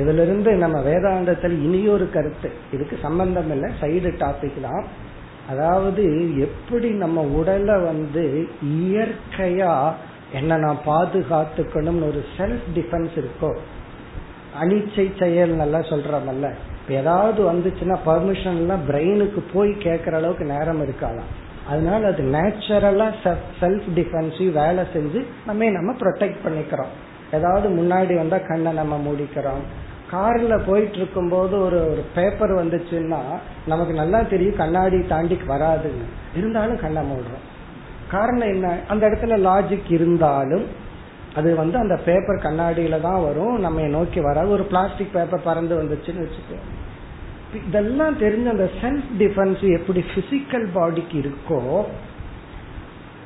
[0.00, 2.48] இதுல இருந்து நம்ம வேதாந்தத்தில் இனியொரு கருத்து.
[2.74, 4.84] இதுக்கு சம்பந்தம் இல்லை சைடு டாபிக் தான்.
[5.52, 6.02] அதாவது
[6.46, 8.24] எப்படி நம்ம உடலை வந்து
[8.74, 9.72] இயற்கையா
[10.38, 13.50] என்ன நான் பாதுகாத்துக்கணும்னு ஒரு செல்ஃப் டிஃபென்ஸ் இருக்கோ
[14.60, 16.48] அனிச்சை செயல் நல்லா சொல்றமல்ல
[16.88, 21.48] ஏதாவது வந்துச்சுன்னா பர்மிஷன்லாம் பிரெயினுக்கு போய் கேட்கற அளவுக்கு நேரம் இருக்காதான்.
[21.68, 26.90] அதனால அது நேச்சுரலா செல்ஃப் டிஃபென்சிவ் வேலை செஞ்சு நம்ம நம்ம ப்ரொடெக்ட் பண்ணிக்கிறோம்.
[27.32, 29.62] ஏதாவது முன்னாடி வந்தா கண்ணை நம்ம மூடிக்கிறோம்.
[30.12, 33.18] கார்ல போயிட்டு இருக்கும் போது ஒரு ஒரு பேப்பர் வந்துச்சுன்னா
[33.66, 36.36] நமக்கு நல்லா தெரியும் கண்ணாடி தாண்டி வராதுன்னு.
[36.36, 37.58] இருந்தாலும் கண்ணை மூடுறோம்.
[38.10, 38.78] காரணம் என்ன?
[38.88, 40.66] அந்த இடத்துல லாஜிக் இருந்தாலும்
[41.34, 43.58] அது வந்து அந்த பேப்பர் கண்ணாடியில தான் வரும்.
[43.58, 44.48] நம்ம நோக்கி வராது.
[44.50, 46.58] ஒரு பிளாஸ்டிக் பேப்பர் பறந்து வந்துச்சுன்னு வச்சுக்கோ.
[47.66, 51.84] இதெல்லாம் தெரிஞ்ச அந்த செல்ஃப் டிஃபென்ஸ் எப்படி பிசிக்கல் பாடிக்கு இருக்கோ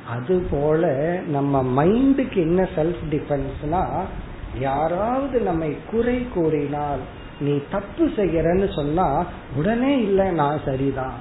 [0.09, 0.85] அது போல
[1.27, 3.83] நம்ம மைண்டுக்கு என்ன செல்ஃப் டிஃபென்ஸ்னா
[4.59, 6.99] யாராவது நம்மை குறை கூறினால்
[7.39, 11.17] நீ தப்பு செய்யறன்னு சொன்னா உடனே இல்லை நான் சரிதான்.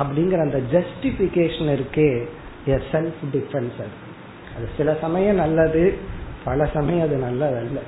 [0.00, 2.10] அப்படிங்கிற அந்த ஜஸ்டிபிகேஷன் இருக்கே
[2.66, 4.07] செல்ஃப் டிஃபென்ஸ் அது.
[4.58, 5.82] அது சில சமயம் நல்லது
[6.44, 7.80] பல சமயம் அது நல்லதல்ல.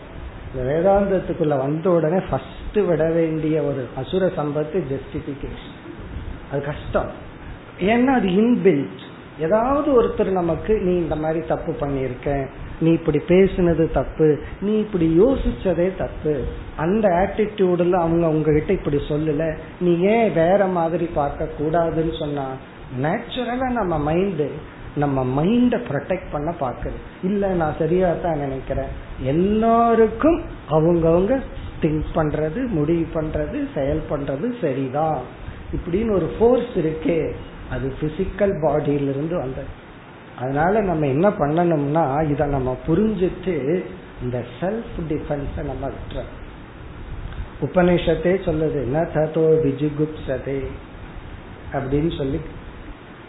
[0.48, 5.76] இந்த வேதாந்தத்துக்குள்ள வந்த உடனே ஃபர்ஸ்ட் விட வேண்டிய ஒரு அசுர சம்பத்து ஜஸ்டிபிகேஷன்
[6.50, 7.10] அது கஷ்டம்.
[7.80, 9.02] ஏன்னா அது இன்பில்ட்
[9.38, 12.48] ஏதாவது ஒருத்தர் நமக்கு நீ இந்த மாதிரி தப்பு பண்ணியிருக்க
[12.80, 16.34] நீ இப்படி பேசுனது தப்பு நீ இப்படி யோசிச்சதே தப்பு.
[16.76, 19.46] அந்த ஆட்டிடியூடுல அவங்க உங்ககிட்ட இப்படி சொல்லல
[19.80, 22.46] நீ ஏன் வேற மாதிரி பார்க்க கூடாதுன்னு சொன்னா
[23.02, 24.48] நேச்சுரலா நம்ம மைண்டு
[24.96, 28.88] நம்ம மைண்ட ப்ரொடெக்ட் பண்ண பாக்குது இல்ல நான் சரியா தான் நினைக்கிறேன்.
[29.24, 31.40] எல்லாருக்கும் அவங்கவுங்க
[31.82, 35.20] திங்க் பண்றது முடிவு பண்றது செயல் பண்றது சரிதான்.
[35.72, 37.32] இப்படின்னு ஒரு ஃபோர்ஸ் இருக்கே
[37.70, 39.66] அது பிசிக்கல் பாடியிலிருந்து வந்தது.
[40.38, 43.82] அதனால நம்ம என்ன பண்ணணும்னா இத நம்ம புரிஞ்சுட்டு
[44.22, 46.30] இந்த செல்ஃப் டிஃபென்ஸ நம்ம விட்டுறோம்
[47.62, 50.60] உபநிஷத்தே சொல்லுது என்ன ததோ விஜுகுப்சதே
[51.72, 52.40] அப்படின்னு சொல்லி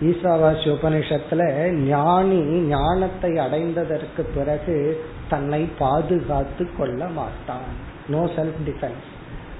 [0.10, 1.42] ஈசாவாசி உபநிஷத்துல
[1.88, 2.40] ஞானி
[2.74, 4.76] ஞானத்தை அடைந்ததற்கு பிறகு
[5.32, 7.68] தன்னை பாதுகாத்து கொள்ள மாட்டான்.
[8.14, 9.10] No self defence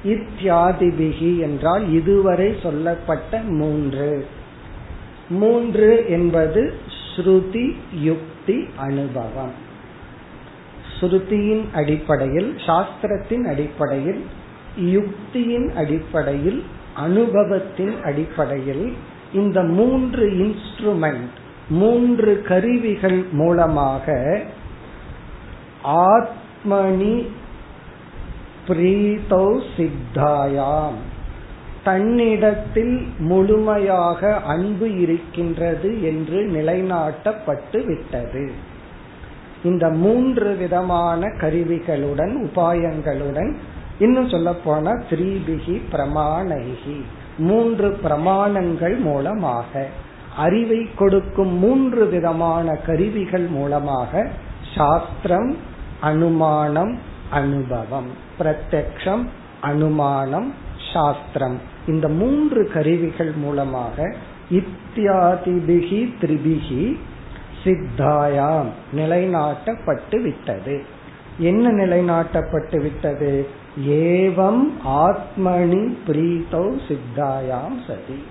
[0.04, 4.26] இத்தியாதிபிகி என்றால் இதுவரை சொல்லப்பட்ட மூன்று.
[5.28, 6.74] மூன்று என்பது
[7.16, 9.52] ஸ்ருதி யுக்தி அனுபவம்.
[11.00, 14.22] ஸ்ருதியின் அடிப்படையில் சாஸ்திரத்தின் அடிப்படையில்
[14.80, 16.62] யுக்தியின் அடிப்படையில்
[16.94, 18.92] அனுபவத்தின் அடிப்படையில்
[19.32, 21.40] இந்த மூன்று இன்ஸ்ட்ருமெண்ட்
[21.72, 24.14] மூன்று கருவிகள் மூலமாக
[25.84, 27.14] ஆத்மனி
[28.68, 30.98] பிரீதௌ சித்தாயாம்.
[31.84, 38.44] தன்னிடத்தில் முழுமையாக அன்பு இருக்கின்றது என்று நிலைநாட்டப்பட்டு விட்டது.
[39.62, 43.50] இந்த மூன்று விதமான கருவிகளுடன் உபாயங்களுடன்
[43.98, 46.98] இன்னும் சொல்ல போனா த்ரீபிகி பிரமாணைகி
[47.38, 49.86] மூன்று பிரமாணங்கள் மூலமாக.
[50.36, 54.28] அறிவை கொடுக்கும் மூன்று விதமான கருவிகள் மூலமாக
[54.76, 55.56] சாஸ்திரம்
[56.00, 56.98] அனுமானம்
[57.30, 58.06] அனுபவம்.
[58.38, 59.26] பிரத்யக்ஷம்
[59.60, 60.54] அனுமானம்
[60.92, 61.60] சாஸ்திரம்.
[61.86, 64.14] இந்த மூன்று கருவிகள் மூலமாக
[64.50, 66.98] இத்தியாதிபிகி திரிபிகி
[67.64, 68.66] சித்தாயாம்
[68.96, 70.82] நிலைநாட்டப்பட்டு விட்டது.
[71.38, 73.48] என்ன நிலைநாட்டப்பட்டு விட்டது?
[73.88, 78.22] ஏவம் ஆத்மனி பிரீதௌ சித்தாயாம் சதி.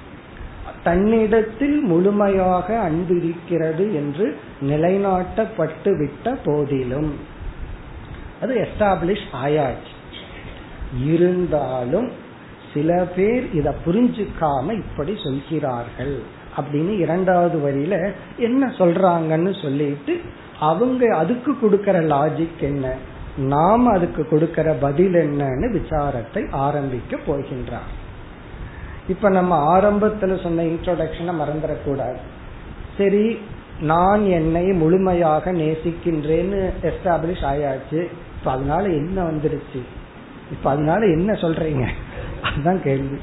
[0.84, 7.16] தன்னிடத்தில் முழுமையாக அன்பிருக்கிறது என்று நிலைநாட்டப்பட்டு விட்ட போதிலும்
[8.42, 9.94] அது எஸ்டாப்ளிஷ் ஆயாச்சு.
[11.06, 12.12] இருந்தாலும்
[12.74, 16.20] சில பேர் இதை புரிஞ்சுக்காம இப்படி சொல்கிறார்கள்.
[16.58, 20.22] அப்படின்னு இரண்டாவது வரியில என்ன சொல்றாங்கன்னு சொல்லிட்டு
[20.60, 22.96] அவங்க அதுக்கு கொடுக்கற லாஜிக் என்ன?
[23.38, 27.92] நாம் அதுக்கு கொடுக்கற பதில் என்னன்னு விசாரத்தை ஆரம்பிக்க போகின்றார்.
[29.12, 32.20] இப்ப நம்ம ஆரம்பத்துல சொன்ன இன்ட்ரோடக்ஷனை மறந்துடக்கூடாது
[32.98, 33.40] சரி
[33.82, 38.00] நான் என்னை முழுமையாக நேசிக்கின்றேன்னு எஸ்டாப்ளிஷ் ஆயாச்சு.
[38.40, 39.82] இப்ப அதனால என்ன வந்துருச்சு?
[40.52, 41.88] இப்ப அதனால என்ன சொல்றீங்க?
[42.42, 43.18] அதுதான் கேள்வி.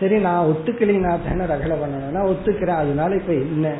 [0.00, 3.74] சரி நான் ஒத்துக்கலினா தானே ரகலை பண்ணணும்னா ஒத்துக்கிறேன் அதனால இப்ப என்ன?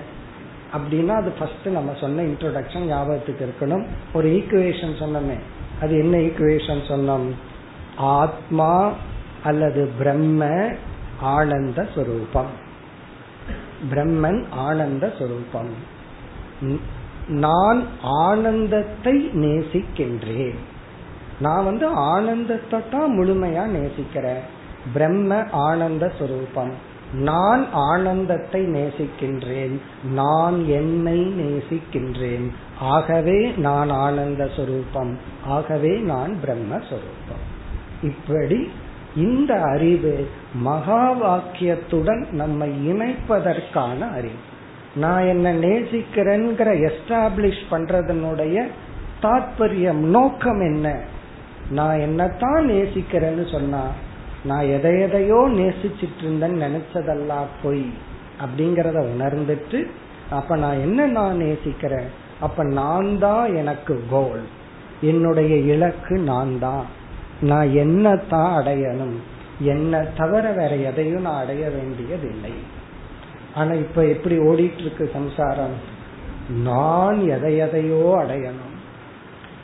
[0.76, 3.84] அப்படின்னா அது ஃபர்ஸ்ட் நம்ம சொன்ன இன்ட்ரோடக்ஷன் ஞாபகத்துக்கு இருக்கணும்.
[4.14, 5.38] ஒரு ஈக்குவேஷன் சொன்னோமே.
[5.80, 7.26] அது என்ன ஈக்குவேஷன் சொன்னோம்?
[7.96, 8.92] ஆத்மா
[9.44, 10.68] அல்லது பிரம்ம
[11.20, 12.52] ஆனந்த சுரூபம்.
[13.90, 15.70] பிரம்மன் ஆனந்த சுரூபம்.
[17.28, 20.54] நான் ஆனந்தத்தை நேசிக்கின்றேன்.
[21.40, 24.40] நான் வந்து ஆனந்தத்தை தான் முழுமையா நேசிக்கிறேன்.
[24.92, 26.70] பிரம்ம ஆனந்த சுரூபம்.
[27.12, 29.80] நான் ஆனந்தத்தை நேசிக்கின்றேன்.
[30.12, 32.50] நான் என்னை நேசிக்கின்றேன்.
[32.80, 35.18] ஆகவே நான் ஆனந்த சுரூபம்.
[35.46, 37.44] ஆகவே நான் பிரம்மஸ்வரூபம்
[38.02, 38.70] இப்படி
[39.16, 44.40] இந்த அறிவு மகா வாக்கியத்துடன் நம்மை இணைப்பதற்கான அறிவு.
[44.94, 48.66] நான் என்ன நேசிக்கிறேங்கிற எஸ்டாப்ளிஷ் பண்றதனுடைய
[49.22, 50.86] தாற்பயம் நோக்கம் என்ன?
[51.70, 53.82] நான் என்னத்தான் நேசிக்கிறேன்னு சொன்னா
[54.44, 57.86] நான் எதை எதையோ நேசிச்சிட்டு இருந்தேன்னு நினைச்சதெல்லாம் பொய்
[58.44, 59.78] அப்படிங்கறத உணர்ந்துட்டு
[60.30, 62.08] அப்ப நான் என்ன நான் நேசிக்கிறேன்?
[62.40, 64.44] அப்ப நான் தான் எனக்கு கோல்
[65.00, 66.86] என்னுடைய இலக்கு நான் தான்
[67.40, 69.16] நான் என்னத்தான் அடையணும்?
[69.60, 72.52] என்ன தவிர வேற எதையும் நான் அடைய வேண்டியதில்லை.
[73.54, 75.94] ஆனா இப்ப எப்படி ஓடிட்டு இருக்கு சம்சாரம்?
[76.62, 78.74] நான் எதை எதையோ அடையணும்.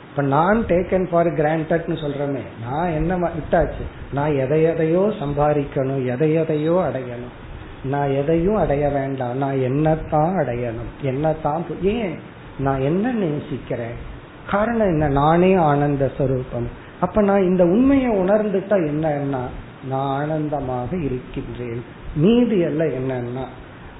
[0.09, 3.85] இப்ப நான் டேக்கன் ஃபார் கிராண்டட்னு சொல்றமே நான் என்ன விட்டாச்சு?
[4.13, 7.41] நான் எதை எதையோ சம்பாதிக்கணும் எதை எதையோ அடையணும்.
[7.83, 11.05] நான் எதையும் அடைய வேண்டாம் நான் என்னத்தான் அடையணும்?
[11.05, 12.19] என்னத்தான் ஏன்?
[12.59, 14.11] நான் என்ன நேசிக்கிறேன்?
[14.49, 15.07] காரணம் என்ன?
[15.07, 19.43] நானே ஆனந்த ஸ்வரூபம் அப்ப நான் இந்த உண்மையை உணர்ந்துட்டா என்னன்னா
[19.91, 21.81] நான் ஆனந்தமாக இருக்கின்றேன்.
[22.23, 23.45] மீதி எல்லாம் என்னன்னா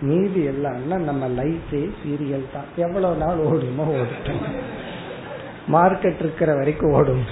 [0.10, 2.70] மீதி எல்லாம்னா நம்ம லைஃபே சீரியல் தான்.
[2.86, 4.42] எவ்வளவு நாள் ஓடுமோ ஓடிட்டோம்.
[5.76, 7.26] மார்க்கெட் இருக்கிற வரைக்கும் ஓடும்.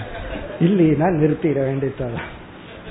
[0.68, 2.20] இல்லைன்னா நிறுத்திட வேண்டியதான்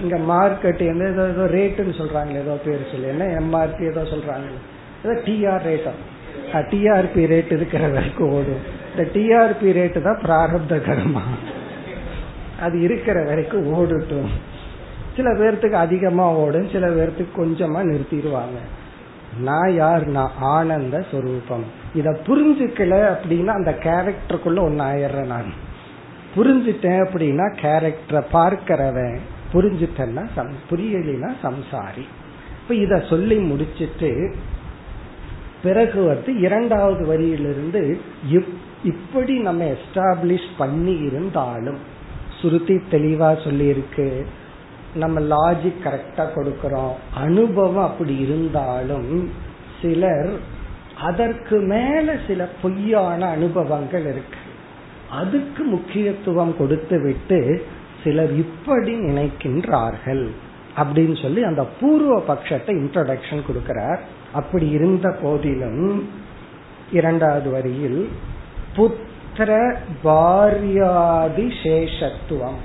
[0.02, 3.08] இங்க மார்க்கெட் எந்த ஏதோ ஏதோ ரேட்டுன்னு சொல்றாங்க ஏதோ பேர் சொல்லி.
[3.14, 4.48] என்ன எம்ஆர்பி ஏதோ சொல்றாங்க.
[5.26, 5.92] டிஆர் ரேட்டா
[6.70, 8.62] டிஆர்பி ரேட் இருக்கிற வரைக்கும் ஓடும்.
[8.92, 11.24] இந்த டிஆர்பி ரேட்டு தான் பிராரப்த கர்மா
[12.60, 14.28] அது இருக்கிற வரைக்கும் ஓடட்டும்.
[15.16, 18.58] சில பேர்த்துக்கு அதிகமா ஓடும் சில பேர்த்துக்கு கொஞ்சமா நிறுத்திடுவாங்க.
[19.40, 20.06] நான் யார்?
[20.06, 21.64] நான் ஆனந்த சொரூபம்.
[21.94, 25.52] இத புரிஞ்சுக்கல அப்படின்னா அந்த கேரக்டருக்குள்ள ஒன்னு ஆயிடுறேன் நான்.
[26.36, 29.18] புரிஞ்சுட்டேன் அப்படின்னா கேரக்டரை பார்க்கிறவன்
[29.52, 30.24] புரிஞ்சுட்டேன்னா
[30.70, 32.04] புரியலினா சம்சாரி.
[32.62, 34.34] இப்ப இத சொல்லி முடிச்சிட்டு
[35.62, 37.82] பிறகு வந்து இரண்டாவது வரியிலிருந்து
[38.84, 41.80] இப்படி நம்ம எஸ்டாப்ளிஷ் பண்ணி இருந்தாலும்
[42.42, 44.24] ஸ்ருதி தெளிவா சொல்லியிருக்கு.
[44.94, 46.92] நம்ம லாஜிக் கரெக்டா கொடுக்கறோம்.
[47.14, 49.30] அனுபவம் அப்படி இருந்தாலும்
[49.82, 50.30] சிலர்
[50.96, 54.40] அதற்கு மேல சில பொய்யான அனுபவங்கள் இருக்கு.
[55.10, 57.64] அதுக்கு முக்கியத்துவம் கொடுத்து விட்டு
[58.04, 60.26] சிலர் இப்படி நினைக்கின்றார்கள்
[60.76, 63.98] அப்படின்னு சொல்லி அந்த பூர்வ பட்சத்தை இன்ட்ரடக்ஷன் கொடுக்கிறார்.
[64.32, 66.08] அப்படி இருந்த போதிலும்
[66.92, 68.08] இரண்டாவது வரியில்
[69.36, 72.60] புத்திர பாரியாதி சேஷத்துவம்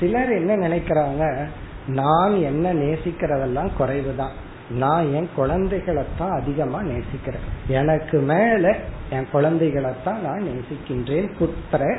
[0.00, 1.48] சிலர் என்ன நினைக்கிறாங்க?
[1.86, 4.34] நான் என்ன நேசிக்கிறதெல்லாம் குறைவுதான்.
[4.70, 7.40] நான் என் குழந்தைகளைத்தான் அதிகமா நேசிக்கிறேன்.
[7.68, 8.76] எனக்கு மேல
[9.10, 11.32] என் குழந்தைகளைத்தான் நான் நேசிக்கின்றேன்.
[11.38, 11.96] புத்திர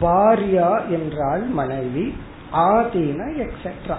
[0.00, 2.16] பாரியா என்றால் மனைவி
[2.52, 3.96] ஆதீன எக்ஸெட்ரா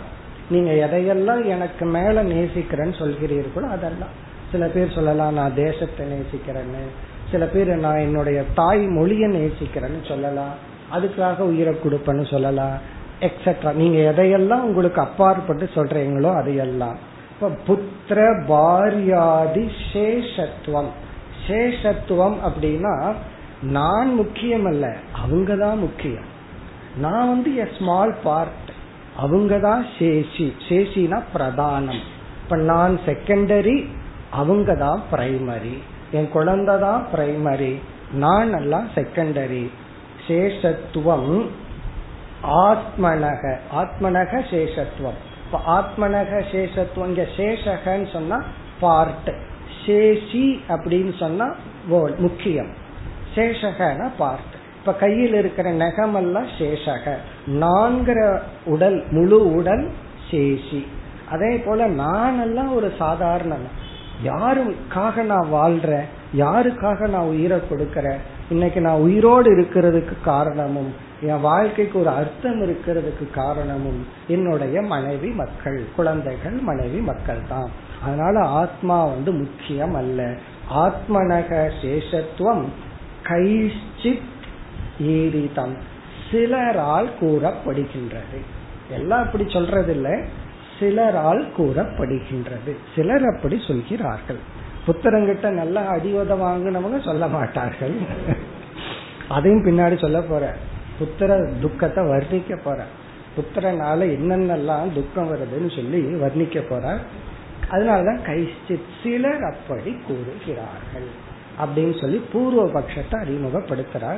[0.50, 4.28] நீங்க எதையெல்லாம் எனக்கு மேல நேசிக்கிறேன்னு சொல்கிறீர்களோ அதெல்லாம்.
[4.52, 7.08] சில பேர் சொல்லலாம் நான் தேசத்தை நேசிக்கிறேன்னு.
[7.32, 10.56] சில பேர் நான் என்னுடைய தாய் மொழியை நேசிக்கிறேன்னு சொல்லலாம்.
[10.96, 12.78] அதுக்காக உயிரை கொடுப்பேன்னு சொல்லலாம்
[13.28, 16.98] எக்ஸெட்ரா நீங்க எதையெல்லாம் உங்களுக்கு அப்பாற்பட்டு சொல்றீங்களோ அதையெல்லாம்.
[17.34, 18.20] இப்ப புத்திர
[18.52, 20.90] பாரியாதி சேஷத்துவம்.
[21.48, 22.96] சேஷத்துவம் அப்படின்னா
[23.62, 24.86] நான் முக்கியம் அல்ல
[25.24, 26.28] அவங்க தான் முக்கியம்.
[26.98, 28.70] நான் வந்து எ ஸ்மால் பார்ட்
[29.16, 30.48] அவங்க தான் சேஷி.
[30.70, 32.02] சேஷினா பிரதானம்.
[32.44, 33.78] இப்ப நான் செகண்டரி
[34.32, 35.78] அவங்க தான் பிரைமரி
[36.12, 37.74] என் குழந்தை தான் பிரைமரி
[38.12, 39.72] நான் எல்லாம் செகண்டரி
[40.28, 41.50] சேஷத்துவம்
[42.44, 43.44] ஆத்மனக.
[43.76, 45.20] ஆத்மனக சேஷத்துவம்.
[45.46, 48.44] இப்ப ஆத்மனக சேஷத்துவம் இங்க சேஷகன்னு சொன்னா
[48.80, 49.32] பார்ட்
[49.86, 51.56] சேஷி அப்படின்னு சொன்னா
[52.18, 52.72] முக்கியம்.
[53.36, 57.16] சேஷகன பார்ட் இப்ப கையில் இருக்கிற நகமெல்லாம் சேஷக.
[57.48, 59.92] நான்கிற உடல் முழு உடல்
[60.32, 60.86] சேஷி.
[61.30, 63.56] அதே போல நான் எல்லாம் ஒரு சாதாரண
[64.24, 68.18] யாருக்காக நான் வாழ்றேன் யாருக்காக நான் உயிரை கொடுக்கறேன்
[68.50, 76.52] இன்னைக்கு நான் உயிரோடு இருக்கிறதுக்கு காரணமும் என் வாழ்க்கைக்கு ஒரு அர்த்தம் இருக்கிறதுக்கு காரணமும் என்னுடைய மனைவி மக்கள் குழந்தைகள்
[76.52, 77.70] மனைவி மக்கள் தான்
[78.04, 80.36] அதனால ஆத்மா வந்து முக்கியம் அல்ல.
[80.74, 82.66] ஆத்மனக சேஷத்துவம்
[83.24, 84.28] கைச்சித்
[85.00, 85.76] ஈரிதம்
[86.32, 88.40] சிலரால் கூறப்படுகின்றது.
[88.92, 90.20] எல்லாம் அப்படி சொல்றது இல்லை
[90.80, 92.76] சிலரால் கூறப்படுகின்றது.
[92.96, 94.38] சிலர் அப்படி சொல்கிறார்கள்.
[94.88, 97.94] புத்தரங்கிட்ட நல்லா அடிவத வாங்கினவங்க சொல்ல மாட்டார்கள்.
[99.30, 100.56] அதையும் பின்னாடி சொல்ல போற.
[101.00, 102.84] புத்திர துக்கத்தை வர்ணிக்க போற.
[103.38, 107.00] புத்திரனால என்னென்னலாம் துக்கம் வருதுன்னு சொல்லி வர்ணிக்க போற.
[107.72, 111.08] அதனாலதான் கைச்சி சிலர் அப்படி கூறுகிறார்கள்.
[111.64, 114.18] அப்படின்னு சொல்லி பூர்வ பட்சத்தை அறிமுகப்படுத்துறார்.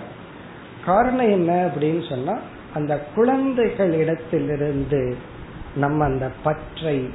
[0.85, 2.39] காரணம் என்ன அப்படின்னு சொன்னா
[2.73, 5.15] அந்த குழந்தைகளிடத்திலிருந்து
[5.75, 7.09] நம்ம அந்த பற்றை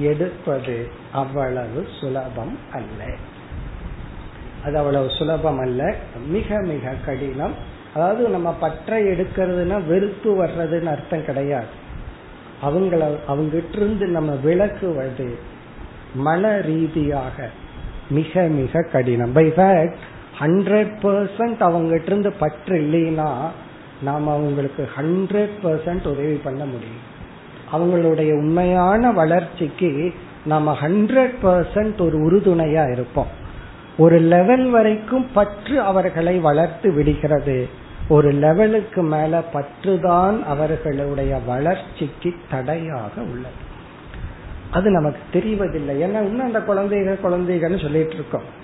[0.00, 3.14] எடுப்பது அவ்வளவு சுலபம் அல்ல.
[4.64, 5.94] அது அவ்வளவு சுலபம் அல்ல.
[6.26, 7.54] மிக மிக கடினம்.
[7.94, 11.66] அதாவது நம்ம பற்றை எடுக்கிறதுனா வெறுப்பு வர்றதுன்னு அர்த்தம் கிடையாது.
[12.62, 15.38] அவங்கள அவங்கிட்ட இருந்து நம்ம விளக்குவது
[16.14, 17.48] மன ரீதியாக
[18.10, 19.32] மிக மிக கடினம்.
[19.32, 19.94] பை ஃபேக்ட்
[20.40, 23.34] ஹண்ட்ரட் பர்சன்ட் அவங்ககிட்ட இருந்து பற்று இல்லைன்னா
[24.02, 27.09] நாம் அவங்களுக்கு ஹண்ட்ரட் பர்சன்ட் உதவி பண்ண முடியும்.
[27.72, 33.26] அவங்களுடைய உண்மையான வளர்ச்சிக்கு நம்ம ஹண்ட்ரட் பர்சன்ட் ஒரு உறுதுணையா இருப்போம்.
[33.98, 37.68] ஒரு லெவல் வரைக்கும் பற்று அவர்களை வளர்த்து விடுகிறது.
[38.08, 43.68] ஒரு லெவலுக்கு மேல பற்றுதான் அவர்களுடைய வளர்ச்சிக்கு தடையாக உள்ளது.
[44.70, 45.94] அது நமக்கு தெரிவதில்லை.
[45.94, 48.58] ஏன்னா இன்னும் அந்த குழந்தைகள் குழந்தைகள்னு சொல்லிட்டு இருக்கோம்.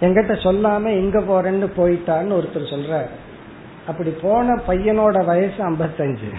[0.00, 3.08] எங்கிட்ட சொல்லாம எங்க போறேன்னு போயிட்டான்னு ஒருத்தர் சொல்றாரு.
[3.86, 6.34] அப்படி போன பையனோட வயசு ஐம்பத்தஞ்சு.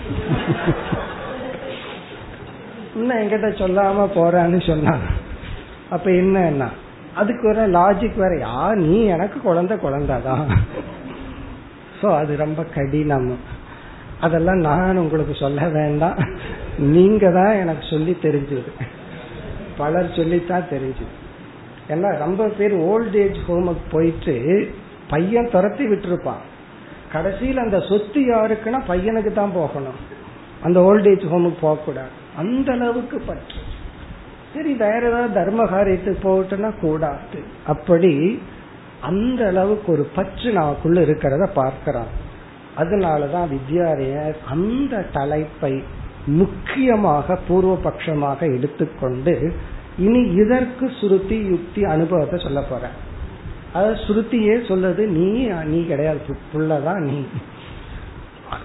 [2.96, 5.08] இன்னும் எங்கிட்ட சொல்லாம போறான்னு சொன்னாங்க
[5.90, 6.70] அப்ப என்னன்னா
[7.22, 10.46] அதுக்கு வர லாஜிக் வேற யா நீ எனக்கு குழந்தை குழந்தாதான்
[12.02, 13.32] சோ அது ரொம்ப கடினம்.
[14.20, 16.20] அதெல்லாம் நான் உங்களுக்கு சொல்ல வேண்டாம்.
[16.78, 18.72] நீங்க தான் எனக்கு சொல்லி தெரிஞ்சது.
[19.78, 21.14] பலர் சொல்லித்தான் தெரிஞ்சது.
[21.90, 24.36] ஏன்னா ரொம்ப பேர் ஓல்ட் ஏஜ் ஹோமுக்கு போயிட்டு
[25.10, 26.42] பையன் துரத்தி விட்டுருப்பான்.
[27.14, 30.00] கடைசியில் அந்த சொத்து யாருக்குன்னா பையனுக்கு தான் போகணும்.
[30.64, 32.14] அந்த ஓல்ட் ஏஜ் ஹோமுக்கு போகக்கூடாது.
[32.38, 33.60] அந்த அளவுக்கு பற்று.
[34.54, 37.44] சரி வேற ஏதாவது தர்ம காரியத்துக்கு போகட்டும்னா கூடாது.
[37.68, 38.42] அப்படி
[39.02, 42.30] அந்த அளவுக்கு ஒரு பற்று நமக்குள்ள இருக்கிறத பார்க்கிறார்
[42.78, 45.84] அதனாலதான் வித்யாரியர் அந்த தலைப்பை
[46.26, 49.54] முக்கியமாக பூர்வ பட்சமாக எடுத்துக்கொண்டு
[49.98, 52.90] இனி இதற்கு சுருத்தி யுக்தி அனுபவத்தை சொல்ல போற
[53.74, 57.26] அதாவது சுருத்தியே சொல்லுது நீ நீ கிடையாது புள்ளதான் நீ.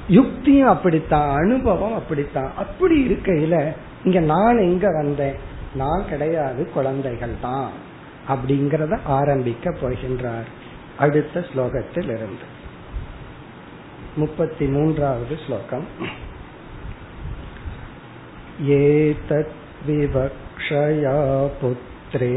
[0.08, 2.52] யுக்தியும் அப்படித்தான் அனுபவம் அப்படித்தான்.
[2.56, 3.74] அப்படி இருக்கையில
[4.04, 5.34] இங்க நான் எங்க வந்தேன்?
[5.74, 7.70] நான் கிடையாது குழந்தைகள் தான்.
[8.28, 10.46] அப்படிங்கிறத ஆரம்பிக்க போகின்றார்.
[10.98, 12.54] அடுத்த ஸ்லோகத்தில் இருந்து
[14.16, 15.86] முப்பத்தி மூன்றாவது ஸ்லோகம்.
[18.68, 19.54] ஏதத்
[19.88, 22.34] விவக்ஷயா புத்திரே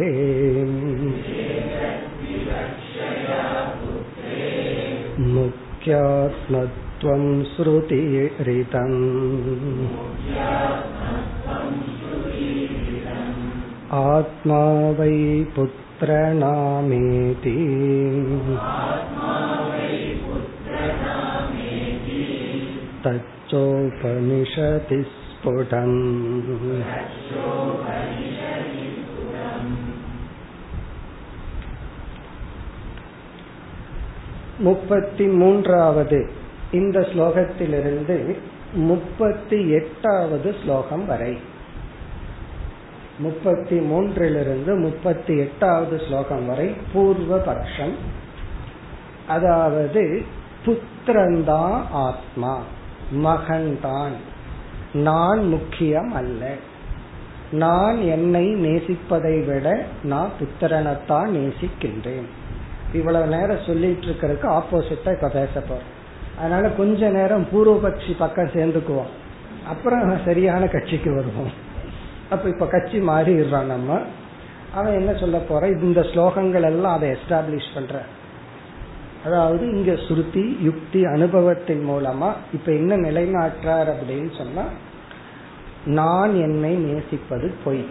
[5.17, 8.94] முக்கியாத்மத் मुख्यात्मत्वं श्रुतिरितम्
[13.98, 14.62] आत्मा
[14.98, 15.18] वै
[15.56, 17.54] पुत्रनामेति
[23.04, 25.98] तच्चोपनिषति स्फुटम्
[34.60, 36.18] முப்பத்தி மூன்றாவது
[36.71, 38.37] இந்த ஸ்லோகத்திலிருந்து
[38.73, 41.37] முப்பத்தி எட்டாவது ஸ்லோகம் வரை.
[43.19, 47.95] முப்பத்தி மூன்றிலிருந்து முப்பத்தி எட்டாவது ஸ்லோகம் வரை பூர்வ பட்சம்
[49.27, 50.23] அதாவது
[50.65, 52.61] புத்திரந்தா ஆத்மா
[53.15, 54.15] மகன்தான்.
[54.93, 56.53] நான் முக்கியம் அல்ல
[57.51, 62.27] நான் என்னை நேசிப்பதை விட நான் புத்திரனைத்தான் நேசிக்கின்றேன்.
[62.93, 65.97] இவ்வளவு நேரம் சொல்லிட்டு இருக்கிறதுக்கு ஆப்போசிட்டா இப்ப பேச போறேன்
[66.39, 69.09] அதனால கொஞ்ச நேரம் பூர்வபக்ஷி பக்கம் சேர்ந்துக்குவோம்.
[69.67, 71.51] அப்புறம் சரியான கட்சிக்கு வருவோம்.
[72.29, 74.01] அப்ப இப்ப கட்சி மாறிடுறான் நம்ம.
[74.73, 75.67] அவன் என்ன சொல்ல போற?
[75.67, 78.03] இந்த ஸ்லோகங்கள் எல்லாம் அதை எஸ்டாப்ளிஷ் பண்ற.
[79.25, 84.63] அதாவது இங்க சுருத்தி யுக்தி அனுபவத்தின் மூலமா இப்ப என்ன நிலைநாட்டுறார் அப்படின்னு சொன்னா
[85.85, 87.85] நான் என்னை நேசிப்பது பொய்.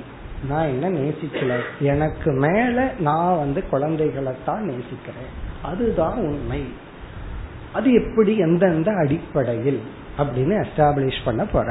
[0.48, 1.56] நான் என்ன நேசிக்கல?
[1.80, 5.30] எனக்கு மேல நான் வந்து குழந்தைகளைத்தான் நேசிக்கிறேன்.
[5.62, 6.64] அதுதான் உண்மை.
[7.78, 9.80] அது எப்படி எந்தெந்த அடிப்படையில்
[10.18, 11.68] அப்படின்னு எஸ்டாப்ளிஷ் பண்ண போற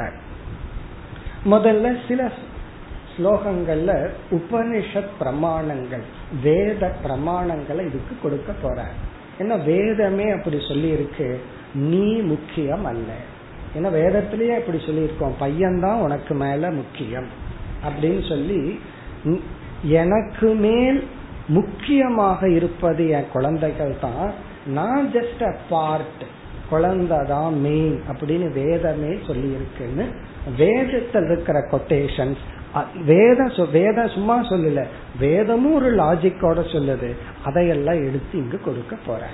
[1.46, 2.22] முதல்ல சில
[3.14, 3.92] ஸ்லோகங்கள்ல
[4.32, 6.04] உபனிஷத் பிரமாணங்கள்
[6.44, 8.80] வேத பிரமாணங்களை இதுக்கு கொடுக்க போற
[9.40, 11.28] ஏன்னா வேதமே அப்படி சொல்லி இருக்கு
[11.88, 13.10] நீ முக்கியம் அல்ல.
[13.76, 17.28] ஏன்னா வேதத்திலேயே அப்படி சொல்லியிருக்கோம் பையன்தான் உனக்கு மேல முக்கியம்
[17.86, 18.60] அப்படின்னு சொல்லி
[19.94, 21.00] எனக்கு மேல்
[21.48, 24.30] முக்கியமாக இருப்பது என் குழந்தைகள் தான்
[24.68, 26.24] நான் ஜஸ்ட் அ பார்ட்
[26.72, 30.12] குழந்தைதான் மெயின் அப்படின்னு வேதமே சொல்லி இருக்குன்னு
[30.58, 32.38] வேதத்தில் இருக்கிற கொட்டேஷன்ஸ்
[33.06, 34.86] வேதம் வேதம் சும்மா சொல்லல
[35.20, 39.28] வேதமும் ஒரு லாஜிக்கோட சொல்லுது அதையெல்லாம் எடுத்து இங்கு கொடுக்க போற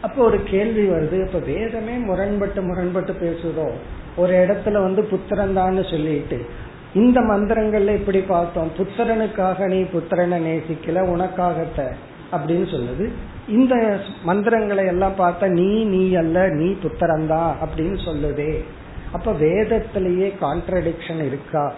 [0.00, 3.70] அப்போ ஒரு கேள்வி வருது இப்ப வேதமே முரண்பட்டு முரண்பட்டு பேசுதோ?
[4.16, 6.46] ஒரு இடத்துல வந்து புத்திரன் சொல்லிட்டு
[6.94, 11.92] இந்த மந்திரங்கள்ல இப்படி பார்த்தோம் புத்திரனுக்காக நீ புத்திரனை நேசிக்கல உனக்காகத்த
[12.32, 13.12] அப்படின்னு சொல்லுது.
[13.48, 18.64] இந்த மந்திரங்களை எல்லாம் பார்த்தா நீ நீ அல்ல நீ புத்திரந்தா அப்படின்னு சொல்லுதே.
[19.12, 21.74] அப்ப வேதத்திலேயே கான்ட்ரடிக்ஷன் இருக்கா?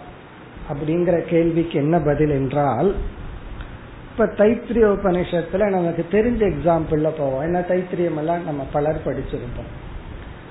[0.73, 2.95] அப்படிங்கிற கேள்விக்கு என்ன பதில் என்றால்
[4.11, 7.45] இப்ப தைத்திரிய உபநிஷத்துல நமக்கு தெரிஞ்ச எக்ஸாம்பிள்ல போவோம்.
[7.45, 9.73] ஏன்னா தைத்திரியம் எல்லாம் நம்ம பலர் படிச்சிருப்போம்.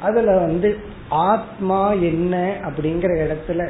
[0.02, 0.78] அதுல வந்து
[1.10, 3.70] ஆத்மா என்ன அப்படிங்கிற இடத்துல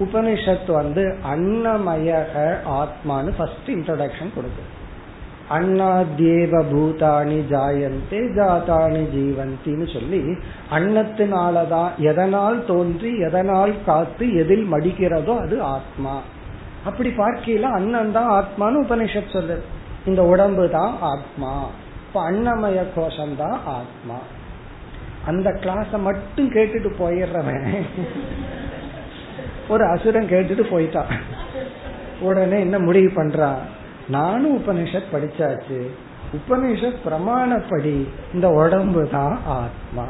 [0.00, 4.80] உபனிஷத் வந்து அன்னமயக ஆத்மான்னு ஃபர்ஸ்ட் இன்ட்ரோடக்ஷன் கொடுக்கும்
[5.54, 10.20] அண்ணாத்யேவ பூதானி ஜாயந்தே ஜாதானி ஜீவந்தின்னு சொல்லி
[10.70, 16.14] அன்னத்தினாலதான் எதனால் தோன்றி எதனால் காத்து எதில் மடிக்கிறதோ அது ஆத்மா.
[16.84, 19.64] அப்படி பார்க்கல அண்ணன் தான் ஆத்மான்னு உபனிஷத் சொல்லுது.
[20.04, 21.52] இந்த உடம்பு தான் ஆத்மா.
[22.06, 24.16] இப்ப அன்னமய கோஷம் தான் ஆத்மா.
[25.26, 27.84] அந்த கிளாஸ மட்டும் கேட்டுட்டு போயிடுறவன்.
[29.68, 31.12] ஒரு அசுரம் கேட்டுட்டு போயிட்டான்.
[32.20, 33.60] உடனே என்ன முடிவு பண்றான்?
[34.08, 35.86] நானும் உபனிஷத் படிச்சாச்சு.
[36.32, 40.04] உபனிஷத் பிரமாணப்படி இந்த உடம்பு தான் ஆத்மா.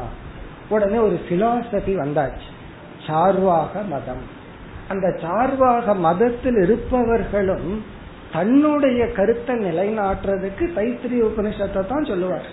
[0.69, 2.51] உடனே ஒரு பிலாசபி வந்தாச்சு.
[3.07, 4.41] சார்வாக மதம்.
[4.87, 7.83] அந்த சார்வாக மதத்தில் இருப்பவர்களும்
[8.33, 12.45] தன்னுடைய கருத்தை நிலைநாட்டுறதுக்கு தைத்திரிய உபனிஷத்தை தான் சொல்லுவார்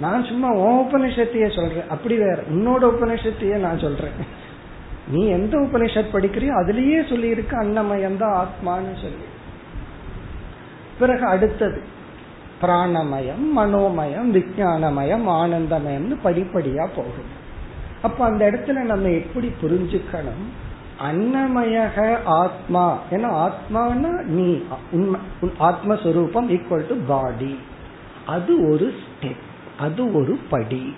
[0.00, 1.88] நான் சும்மா உபனிஷத்தையே சொல்றேன்.
[1.88, 2.42] அப்படி வேற.
[2.50, 4.42] உன்னோட உபனிஷத்தையே நான் சொல்றேன்.
[5.08, 9.24] நீ எந்த உபனிஷத் படிக்கிறியோ அதுலயே சொல்லியிருக்க அன்னமயம் தான் ஆத்மான்னு சொல்லி.
[10.98, 11.80] பிறகு அடுத்தது
[12.62, 17.30] பிராணமயம் மனோமயம் விஜயானமயம் ஆனந்தமயம்னு படிப்படியா போகும்.
[18.02, 20.44] அப்ப அந்த இடத்துல நம்ம எப்படி புரிஞ்சுக்கணும்?
[21.02, 22.98] அன்னமயக ஆத்மா.
[23.10, 25.20] ஏன்னா ஆத்மானா நீ உண்மை
[25.60, 27.58] ஆத்மஸ்வரூபம் ஈக்குவல் டு பாடி
[28.26, 29.42] அது ஒரு ஸ்டெப்
[29.78, 30.94] அது ஒரு படி.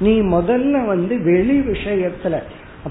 [0.00, 2.42] நீ முதல்ல வந்து வெளி விஷயத்துல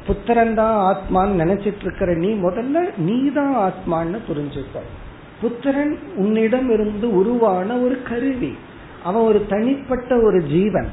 [0.06, 5.00] புத்திரன் தான் ஆத்மான்னு நினைச்சிட்டு இருக்கிற நீ முதல்ல நீ தான் ஆத்மான்னு புரிஞ்சுக்கணும்.
[5.44, 8.58] புத்திரன் உன்னிடம் இருந்து உருவான ஒரு கருவி.
[9.04, 10.88] அவன் ஒரு தனிப்பட்ட ஒரு ஜீவன்.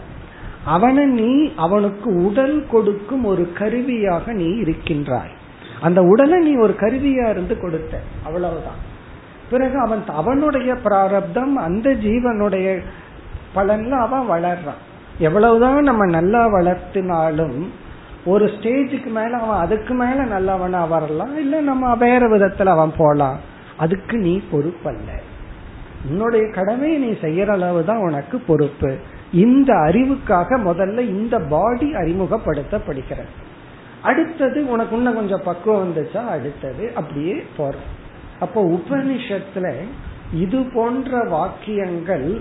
[0.65, 5.31] அவனை நீ அவனுக்கு உடல் கொடுக்கும் ஒரு கருவியாக நீ இருக்கின்றாய்.
[5.81, 8.01] அந்த உடலை நீ ஒரு கருவியா இருந்து கொடுத்த.
[8.25, 8.89] அவ்வளவுதான்.
[9.51, 12.83] பிறகு அவன் அவனுடைய பிராரப்தம் அந்த ஜீவனுடைய
[13.55, 14.81] பலன்ல அவன் வளர்றான்.
[15.19, 17.67] எவ்வளவுதான் நம்ம நல்லா வளர்த்தினாலும்
[18.25, 23.59] ஒரு ஸ்டேஜுக்கு மேல அவன் அதுக்கு மேல நல்லவனா வரலாம் இல்ல நம்ம வேற விதத்துல அவன் போலாம்.
[23.81, 25.09] அதுக்கு நீ பொறுப்பல்ல.
[26.09, 28.97] உன்னுடைய கடமையை நீ செய்யற அளவு தான் உனக்கு பொறுப்பு.
[29.33, 33.33] இந்த அறிவுக்காக முதல்ல இந்த பாடி அறிமுகப்படுத்தப்படுகிறது.
[34.03, 36.29] அடுத்தது உனக்கு இன்னும் கொஞ்சம் பக்குவம் வந்துச்சா?
[36.29, 37.75] அடுத்தது அப்படியே போற.
[38.41, 39.75] அப்போ உபனிஷத்துல
[40.35, 42.41] இது போன்ற வாக்கியங்கள்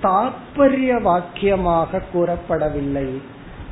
[0.00, 3.20] தாற்பய வாக்கியமாக கூறப்படவில்லை.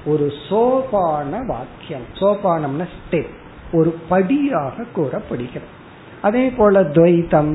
[0.07, 2.07] ஒரு சோபான வாக்கியம்.
[2.14, 3.34] சோபானம்னா ஸ்டெப்
[3.72, 5.75] ஒரு படியாக கூறப்படுகிறது.
[6.26, 7.52] அதே போல துவைதம்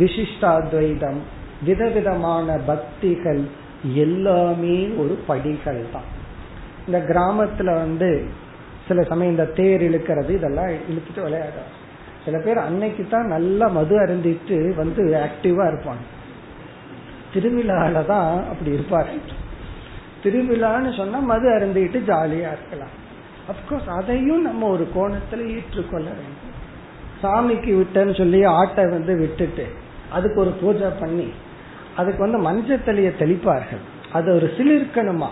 [0.00, 1.20] விசிஷ்டாத்வைதம்
[1.66, 3.42] விதவிதமான பக்திகள்
[4.04, 6.08] எல்லாமே ஒரு படிகள் தான்.
[6.86, 8.08] இந்த கிராமத்துல வந்து
[8.88, 11.70] சில சமயம் இந்த தேர் இழுக்கிறது இதெல்லாம் இழுத்துட்டு விளையாடும்
[12.24, 16.04] சில பேர் அன்னைக்கு தான் நல்லா மது அருந்திட்டு வந்து ஆக்டிவா இருப்பாங்க.
[17.34, 19.10] திருவிழால தான் அப்படி இருப்பார்.
[20.24, 22.94] திருவிழான்னு சொன்னா மது அருந்திட்டு ஜாலியா இருக்கலாம்.
[23.52, 26.41] அப்கோர்ஸ் அதையும் நம்ம ஒரு கோணத்துல ஏற்றுக்கொள்ள வேண்டும்.
[27.22, 29.66] சாமிக்கு விட்டேன்னு சொல்லி ஆட்டை வந்து விட்டுட்டு
[30.12, 31.32] அதுக்கு ஒரு பூஜை பண்ணி
[31.96, 33.82] அதுக்கு வந்து மஞ்சத்தளிய தெளிப்பார்கள்.
[34.12, 35.28] அது ஒரு சிலிர்க்கணுமா?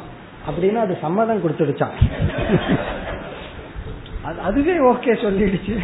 [0.49, 1.97] அப்படின்னு அது சம்மதம் கொடுத்துடுச்சான்
[4.43, 5.79] அதுவே ஓகே சொல்லிடுச்சு.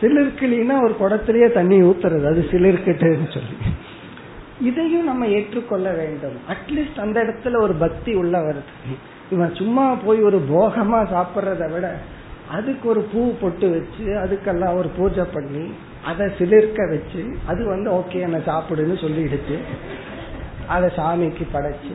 [0.00, 3.56] சிலிர்க்கிலினா ஒரு குடத்திலேயே தண்ணி ஊத்துறது அது சிலிர்க்கிட்டுன்னு சொல்லி.
[4.60, 6.36] இதையும் நம்ம ஏற்றுக்கொள்ள வேண்டும்.
[6.48, 8.96] அட்லீஸ்ட் அந்த இடத்துல ஒரு பக்தி உள்ள வருது.
[9.30, 11.96] இவன் சும்மா போய் ஒரு போகமா சாப்பிட்றத விட
[12.50, 15.72] அதுக்கு ஒரு பூ பொட்டு வச்சு அதுக்கெல்லாம் ஒரு பூஜை பண்ணி
[16.04, 19.58] அதை சிலிர்க்க வச்சு அது வந்து ஓகே என்ன சாப்பிடுன்னு சொல்லிடுச்சு.
[20.66, 21.94] அதை சாமிக்கு படைச்சு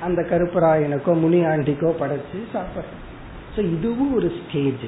[0.00, 3.02] அந்த கருப்பராயனுக்கோ முனி ஆண்டிக்கோ படைச்சு சாப்பிட்றோம்
[3.56, 4.86] ஸோ இதுவும் ஒரு ஸ்டேஜ்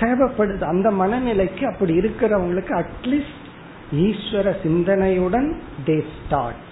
[0.00, 0.62] தேவைப்படுது.
[0.62, 3.42] அந்த மனநிலைக்கு அப்படி இருக்கிறவங்களுக்கு அட்லீஸ்ட்
[3.92, 5.48] ஈஸ்வர சிந்தனையுடன்
[5.86, 6.62] தே ஸ்டார்ட்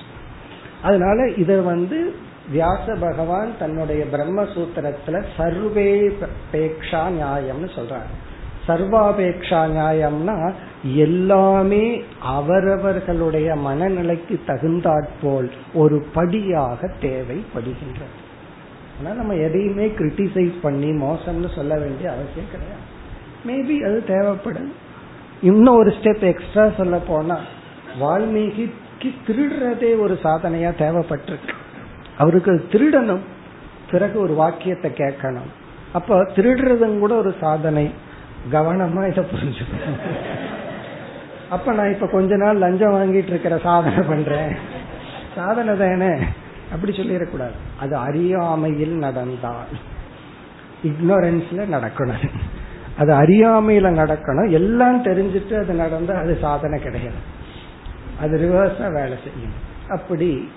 [0.83, 2.15] அதனால இதை வந்து
[2.51, 8.13] வியாச பகவான் தன்னுடைய பிரம்மசூத்திரத்துல சர்வேபேக்ஷா நியாயம்னு சொல்றாரு.
[8.69, 10.53] சர்வாபேக்ஷா நியாயம்னா
[10.95, 18.17] எல்லாமே அவரவர்களுடைய மனநிலைக்கு தகுந்தாற்போல் ஒரு படியாக தேவைப்படுகின்றது.
[18.99, 22.83] ஆனா நம்ம எதையுமே கிரிட்டிசைஸ் பண்ணி மோசம்னு சொல்ல வேண்டிய அவசியம் கிடையாது.
[23.47, 24.73] மேபி அது தேவைப்படும்.
[25.43, 27.39] இன்னும் ஒரு ஸ்டெப் எக்ஸ்ட்ரா சொல்ல போனா
[28.01, 31.63] வால்மீகிக்கு திருடுறதே ஒரு சாதனையா தேவைப்பட்டிருக்கு.
[32.19, 33.21] அவருக்கு திருடணும்.
[33.91, 35.51] பிறகு ஒரு வாக்கியத்தை கேட்கணும்.
[35.93, 37.95] அப்ப திருடுறதும் கூட ஒரு சாதனை.
[38.53, 39.99] கவனமா இதை புரிஞ்சுக்கணும்.
[41.51, 44.57] அப்ப நான் இப்ப கொஞ்ச நாள் லஞ்சம் வாங்கிட்டு இருக்கிற சாதனை பண்றேன்.
[45.35, 46.19] சாதனை தானே?
[46.73, 47.55] அப்படி சொல்லிடக்கூடாது.
[47.81, 49.67] அது அறியாமையில் நடந்தால்.
[50.85, 52.29] இக்னோரன்ஸ்ல நடக்கணும்.
[52.99, 54.51] அது அறியாமையில நடக்கணும்.
[54.51, 57.17] எல்லாம் தெரிஞ்சுட்டு அது நடந்தா அது சாதனை கிடையாது.
[58.21, 59.73] அது ரிவர்ஸா வேலை செய்யும்.
[59.89, 60.49] அப்படி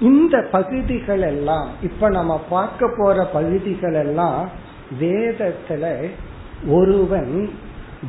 [0.00, 4.48] இந்த பகுதிகள் எல்லாம் இப்ப நம்ம பார்க்க போற பகுதிகள் எல்லாம்
[5.00, 6.08] வேதத்துல
[6.68, 7.50] ஒருவன்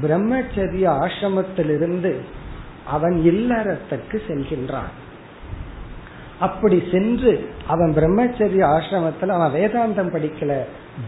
[0.01, 2.15] பிரம்மச்சரிய ஆசிரமத்திலிருந்து
[2.85, 4.91] அவன் இல்லறத்துக்கு செல்கின்றான்.
[6.39, 10.57] அப்படி சென்று அவன் பிரம்மச்சரிய ஆசிரமத்தில் அவன் வேதாந்தம் படிக்கல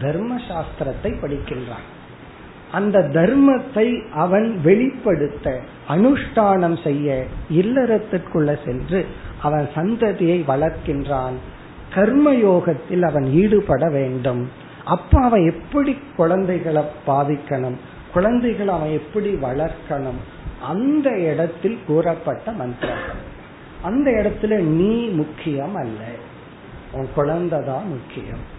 [0.02, 1.86] தர்ம சாஸ்திரத்தை படிக்கின்றான்.
[2.72, 9.06] அந்த தர்மத்தை அவன் வெளிப்படுத்த அனுஷ்டானம் செய்ய இல்லறத்திற்குள்ள சென்று
[9.42, 11.34] அவன் சந்ததியை வளர்க்கின்றான்.
[11.96, 14.50] கர்மயோகத்தில் அவன் ஈடுபட வேண்டும்.
[14.86, 17.76] அப்ப அவன் எப்படி குழந்தைகளை பாதிக்கணும்?
[18.14, 20.20] குழந்தைகளை அவன் எப்படி வளர்க்கணும்?
[20.62, 23.36] அந்த இடத்தில் கூறப்பட்ட மந்திரங்கள்
[23.82, 25.98] அந்த இடத்துல நீ முக்கியம் அல்ல.
[26.92, 28.56] உன் குழந்தை தான் முக்கியம்.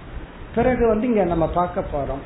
[0.54, 2.22] பிறகு வந்து இங்க நம்ம பார்க்க போறோம்.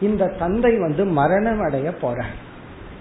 [0.00, 2.34] இந்த தந்தை வந்து மரணம் அடைய போறார்.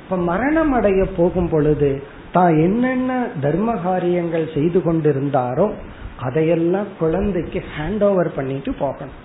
[0.04, 5.74] இப்ப மரணம் அடைய போகும் பொழுது தான் என்னென்ன தர்ம காரியங்கள் செய்து கொண்டிருந்தாரோ
[6.18, 9.18] அதையெல்லாம் குழந்தைக்கு ஹேண்ட் ஓவர் பண்ணிட்டு போகணும்.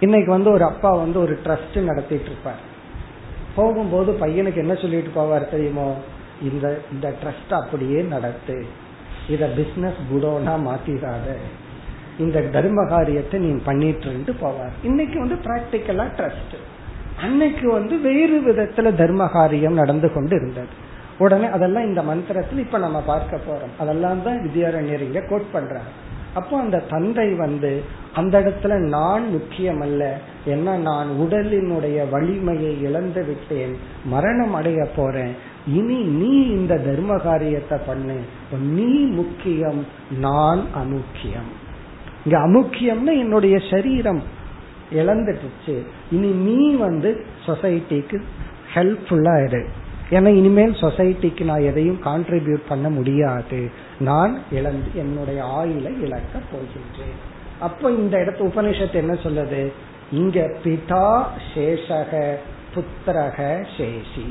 [0.00, 2.60] இன்னைக்கு வந்து ஒரு அப்பா வந்து ஒரு ட்ரஸ்ட் நடத்திட்டு இருப்பார்.
[3.54, 5.94] போகும்போது பையனுக்கு என்ன சொல்லிட்டு போவார் தெரியுமோ?
[6.42, 8.66] இந்த இந்த ட்ரஸ்ட் அப்படியே நடத்து.
[9.28, 11.36] இத பிசினஸ் குடோனா மாத்திராத.
[12.18, 14.76] இந்த தர்ம காரியத்தை நீ பண்ணிட்டு போவார்.
[14.82, 16.56] இன்னைக்கு வந்து பிராக்டிக்கலா ட்ரஸ்ட்
[17.20, 20.86] அன்னைக்கு வந்து வேறு விதத்துல தர்ம காரியம் நடந்து கொண்டு இருந்தது.
[21.18, 23.72] உடனே அதெல்லாம் இந்த மந்திரத்தில் இப்ப நம்ம பார்க்க போறோம்.
[23.82, 25.92] அதெல்லாம் தான் வித்யாரண்யர் இங்க கோட் பண்றாங்க
[26.38, 27.70] அப்போ அந்த தந்தை வந்து
[28.20, 30.02] அந்த இடத்துல நான் முக்கியம் அல்ல
[30.44, 33.72] என்ன நான் உடலினுடைய வலிமையை இழந்து விட்டேன்.
[34.12, 35.32] மரணம் அடைய போறேன்.
[35.78, 38.18] இனி நீ இந்த தர்ம காரியத்தை பண்ணு
[38.76, 39.80] நீ முக்கியம்
[40.26, 41.50] நான் அமுக்கியம்.
[42.24, 44.22] இங்க அமுக்கியம்னு என்னுடைய சரீரம்
[45.00, 45.76] இழந்துட்டுச்சு
[46.16, 47.10] இனி நீ வந்து
[47.46, 48.18] சொசைட்டிக்கு
[48.74, 49.62] ஹெல்ப்ஃபுல்லா இரு.
[50.10, 53.70] ஏன்னா இனிமேல் சொசைட்டிக்கு நான் எதையும் கான்ட்ரிபியூட் பண்ண முடியாது.
[53.98, 57.18] நான் இழந்து என்னுடைய ஆயுளை இழக்க போகின்றேன்.
[57.60, 59.72] அப்போ இந்த இடத்து உபனிஷத்து என்ன சொல்லுது?
[60.12, 62.34] இங்க பிதா சேஷக
[62.74, 64.28] புத்திரக சேஷி.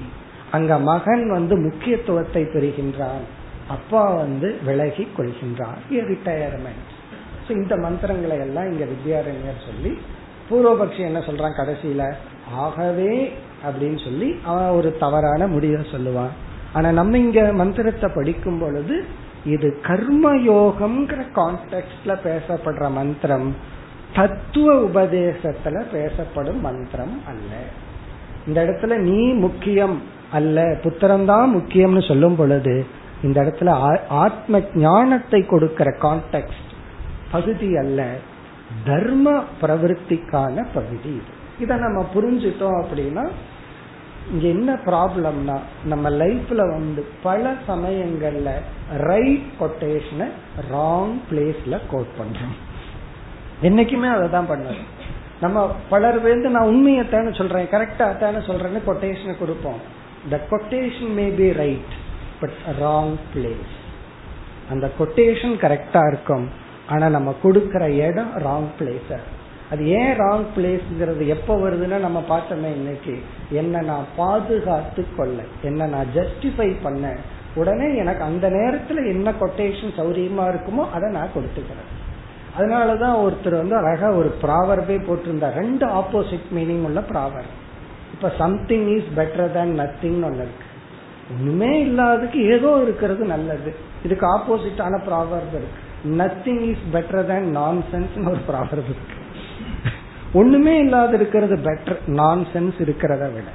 [0.52, 3.26] அங்க மகன் வந்து முக்கியத்துவத்தை பெறுகின்றான்.
[3.68, 5.82] அப்பா வந்து விலகி கொள்கின்றார்.
[5.92, 6.96] ரிட்டையர்மெண்ட்
[7.50, 9.98] இந்த மந்திரங்களை எல்லாம் இங்க வித்யாரண்யர் சொல்லி
[10.50, 12.14] பூர்வபக்ஷி என்ன சொல்றான் கடைசியில?
[12.54, 13.34] ஆகவே
[13.66, 16.30] அப்படின்னு சொல்லி அவன் ஒரு தவறான முடிவை சொல்லுவான்
[16.74, 19.06] ஆனா நம்ம இங்க மந்திரத்தை படிக்கும் பொழுது
[19.46, 23.56] இது கர்மயோகம்ங்கிற கான்டெக்ட்ல பேசப்படுற மந்திரம்
[24.16, 27.56] தத்துவ உபதேசத்துல பேசப்படும் மந்திரம் அல்ல.
[28.48, 30.02] இந்த இடத்துல நீ முக்கியம்
[30.32, 32.86] அல்ல புத்திரம்தான் முக்கியம்னு சொல்லும் பொழுது
[33.24, 36.62] இந்த இடத்துல ஆத்ம ஞானத்தை கொடுக்கிற கான்டெக்ட்
[37.32, 38.14] பகுதி அல்ல
[38.86, 41.36] தர்ம பிரவருத்திக்கான பகுதி இது.
[41.60, 43.24] இதை நம்ம புரிஞ்சிட்டோம் அப்படின்னா
[44.32, 45.56] இங்க என்ன ப்ராப்ளம்னா
[45.92, 48.50] நம்ம லைஃப்ல வந்து பல சமயங்கள்ல
[49.10, 50.28] ரைட் கொட்டேஷனை
[50.72, 52.56] ராங் பிளேஸ்ல கோட் பண்றோம்.
[53.62, 54.84] என்னைக்குமே அதை தான் பண்ணுவோம்.
[55.40, 59.80] நம்ம பலர் வந்து நான் உண்மையத்தானு சொல்றேன் கரெக்டா தானே சொல்றேன்னு கொட்டேஷனை கொடுப்போம்.
[60.30, 61.96] The quotation may be right
[62.40, 63.76] but wrong place
[64.72, 66.48] அந்த கொட்டேஷன் கரெக்டா இருக்கும்
[66.88, 69.12] ஆனா நம்ம கொடுக்கற இடம் ராங் பிளேஸ்
[69.72, 73.16] அது ஏன் ராங் பிளேஸ்ங்கிறது எப்ப வருதுன்னா நம்ம பார்த்தோமே இன்னைக்கு.
[73.52, 77.16] என்ன நான் பாதுகாத்து கொள்ள என்ன நான் ஜஸ்டிஃபை பண்ண
[77.56, 81.92] உடனே எனக்கு அந்த நேரத்துல என்ன கொட்டேஷன் சௌரியமா இருக்குமோ அதை நான் கொடுத்துக்கிறேன்.
[82.58, 85.54] அதனாலதான் ஒருத்தர் வந்து அழகா ஒரு ப்ராவர்பே போட்டிருந்தார்.
[85.54, 87.50] ரெண்டு ஆப்போசிட் மீனிங் உள்ள ப்ராவர்
[88.14, 90.66] இப்ப something is better than nothing ஒன்னு இருக்கு.
[91.32, 93.76] ஒண்ணுமே இல்லாததுக்கு ஏதோ இருக்கிறது நல்லது.
[94.06, 95.86] இதுக்கு ஆப்போசிட்டான ப்ராவர்ப் இருக்கு.
[96.06, 97.52] Nothing is better than
[97.92, 99.17] nonsense ஒரு ப்ராவர்ப் இருக்கு.
[100.34, 103.48] ஒண்ணுமே இல்லாத இருக்கிறது பெட்டர் நான் சென்ஸ் இருக்கிறத விட.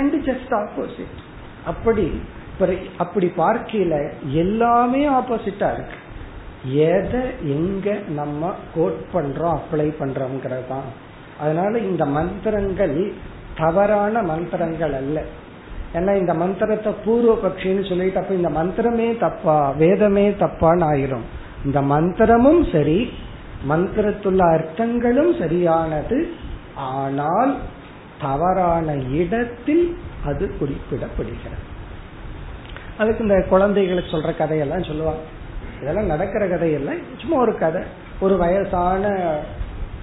[0.00, 1.20] ரெண்டு ஜஸ்ட் ஆப்போசிட்
[1.64, 2.06] அப்படி
[2.98, 3.94] அப்படி பார்க்கல
[4.42, 5.98] எல்லாமே ஆப்போசிட்டா இருக்கு.
[6.90, 7.22] எதை
[7.54, 10.88] எங்க நம்ம கோட் பண்றோம் அப்ளை பண்றோம்ங்கிறது தான்
[11.40, 12.96] அதனால இந்த மந்திரங்கள்
[13.56, 15.16] தவறான மந்திரங்கள் அல்ல.
[15.94, 21.26] ஏன்னா இந்த மந்திரத்தை பூர்வ பட்சின்னு சொல்லிட்டு அப்ப இந்த மந்திரமே தப்பா வேதமே தப்பான்னு ஆயிரும்.
[21.64, 22.98] இந்த மந்திரமும் சரி
[23.68, 26.32] மந்திரத்துள்ள அர்த்தங்களும் சரியானது.
[26.74, 27.56] ஆனால்
[28.20, 31.60] தவறான இடத்தில் அது குறிப்பிடப்படுகிறது.
[32.98, 35.20] அதுக்கு இந்த குழந்தைகளுக்கு சொல்ற கதையெல்லாம் சொல்லுவாங்க.
[35.82, 37.82] இதெல்லாம் நடக்கிற கதையெல்லாம் சும்மா ஒரு கதை.
[38.20, 39.34] ஒரு வயசான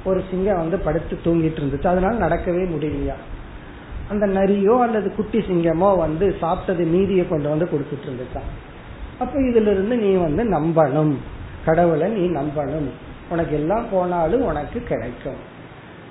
[0.04, 1.88] ஒரு சிங்கம் வந்து படுத்து தூங்கிட்டு இருந்துச்சு.
[1.88, 3.14] அதனால நடக்கவே முடியலையா?
[4.10, 8.50] அந்த நரியோ அல்லது குட்டி சிங்கமோ வந்து சாப்பிட்டது மீதியை கொண்டு வந்து கொடுத்துட்டு இருந்துச்சான்
[9.20, 11.16] அப்ப இதுல இருந்து நீ வந்து நம்பணும்.
[11.66, 12.90] கடவுளை நீ நம்பணும்.
[13.32, 15.42] உனக்கு எல்லாம் போனாலும் உனக்கு கிடைக்கும்.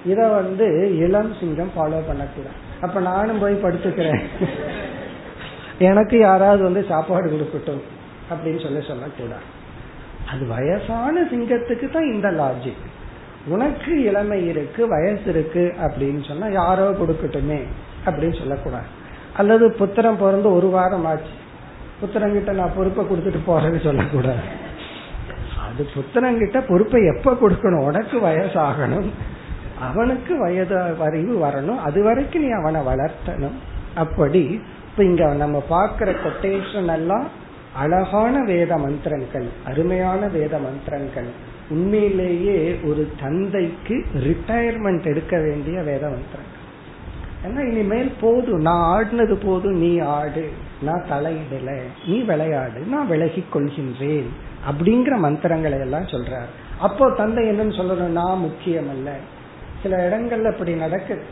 [0.07, 0.67] இத வந்து
[1.05, 2.59] இளம் சிங்கம் ஃபாலோ பண்ணக்கூடாது.
[2.81, 4.23] அப்ப நானும் போய் படுத்துக்கிறேன்.
[5.89, 7.83] எனக்கு யாராவது வந்து சாப்பாடு கொடுக்கட்டும்
[8.31, 9.47] அப்படின்னு சொல்லி சொல்லக்கூடாது.
[10.33, 12.87] அது வயசான சிங்கத்துக்கு தான் இந்த லாஜிக்
[13.47, 17.61] உனக்கு இளமை இருக்கு வயசு இருக்கு அப்படின்னு சொன்னா யாரோ கொடுக்கட்டுமே
[18.07, 18.89] அப்படின்னு சொல்லக்கூடாது.
[19.37, 21.35] அல்லது புத்திரம் பிறந்து ஒரு வாரம் ஆச்சு.
[22.01, 24.45] புத்திரங்கிட்ட நான் பொறுப்பை கொடுத்துட்டு போறேன்னு சொல்லக்கூடாது.
[25.71, 27.85] அது புத்திரங்கிட்ட பொறுப்பை எப்ப கொடுக்கணும்?
[27.85, 29.09] உனக்கு வயசாகணும்.
[29.81, 31.79] அவனுக்கு வயது அறிவு வரணும்.
[31.79, 33.59] அது வரைக்கும் நீ அவனை வளர்த்தணும்.
[33.95, 34.61] அப்படி
[34.91, 37.29] இப்ப இங்க நம்ம பாக்குற கொட்டேஷன் எல்லாம்
[37.75, 41.29] அழகான வேத மந்திரங்கள் அருமையான வேத மந்திரங்கள்.
[41.69, 46.59] உண்மையிலேயே ஒரு தந்தைக்கு ரிட்டையர்மெண்ட் எடுக்க வேண்டிய வேத மந்திரங்கள்.
[47.47, 48.61] ஏன்னா இனிமேல் போதும்.
[48.61, 50.53] நான் ஆடினது போதும் நீ ஆடு.
[50.83, 51.81] நான் தலையிடல.
[52.07, 52.81] நீ விளையாடு.
[52.81, 54.27] நான் விலகி கொள்கின்றேன்.
[54.71, 56.51] அப்படிங்கிற மந்திரங்களை எல்லாம் சொல்றார்.
[56.81, 58.09] அப்போ தந்தை என்னன்னு சொல்லணும்?
[58.09, 59.15] நான் முக்கியம் அல்ல
[59.83, 61.23] சில இடங்கள்ல அப்படி நடக்குது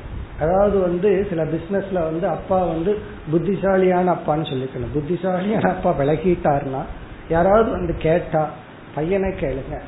[0.40, 2.98] அதாவது வந்து சில பிசினஸ்ல வந்து அப்பா வந்து
[3.30, 4.92] புத்திசாலியான அப்பான்னு சொல்லிக்கணும்.
[4.92, 6.82] புத்திசாலியான அப்பா விலகிட்டாருன்னா
[7.28, 8.50] யாராவது வந்து கேட்டா
[8.94, 9.80] பையனை கேளுங்க.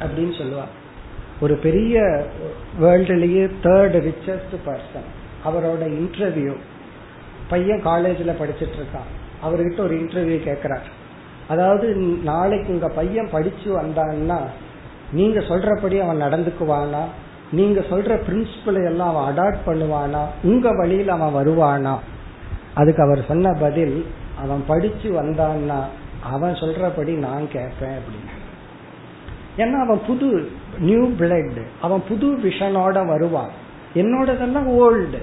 [0.00, 0.64] அப்படின்னு சொல்லுவா.
[1.40, 2.24] ஒரு பெரிய
[2.80, 5.08] வேர்ல்டுலயே தேர்ட் ரிச்சஸ்ட் பர்சன்
[5.44, 6.54] அவரோட இன்டர்வியூ
[7.48, 9.10] பையன் காலேஜ்ல படிச்சிட்டு இருக்கான்
[9.44, 10.86] அவர்கிட்ட ஒரு இன்டர்வியூ கேட்கிறார்
[11.48, 14.38] அதாவது நாளைக்கு உங்க பையன் படிச்சு வந்தான்னா
[15.12, 17.02] நீங்க சொல்றபடி அவன் நடந்துக்குவானா?
[17.52, 20.24] நீங்க சொல்ற பிரின்சிபலை எல்லாம் அவன் அடாப்ட் பண்ணுவானா?
[20.42, 21.96] உங்க வழியில் அவன் வருவானா?
[22.74, 24.06] அதுக்கு அவர் சொன்ன பதில்
[24.38, 25.80] அவன் படிச்சு வந்தான்னா
[26.22, 28.37] அவன் சொல்றபடி நான் கேட்பேன் அப்படின்னு.
[29.58, 33.50] ஏன்னா அவன் புது நியூ பிளட் அவன் புது விஷனோட வருவான்.
[33.94, 35.22] என்னோடதெல்லாம் ஓல்டு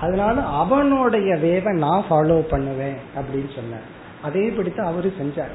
[0.00, 3.92] அதனால அவனுடைய வேவை நான் ஃபாலோ பண்ணுவேன் அப்படின்னு சொன்னார்.
[4.22, 5.54] அதே படித்து அவரு செஞ்சார்.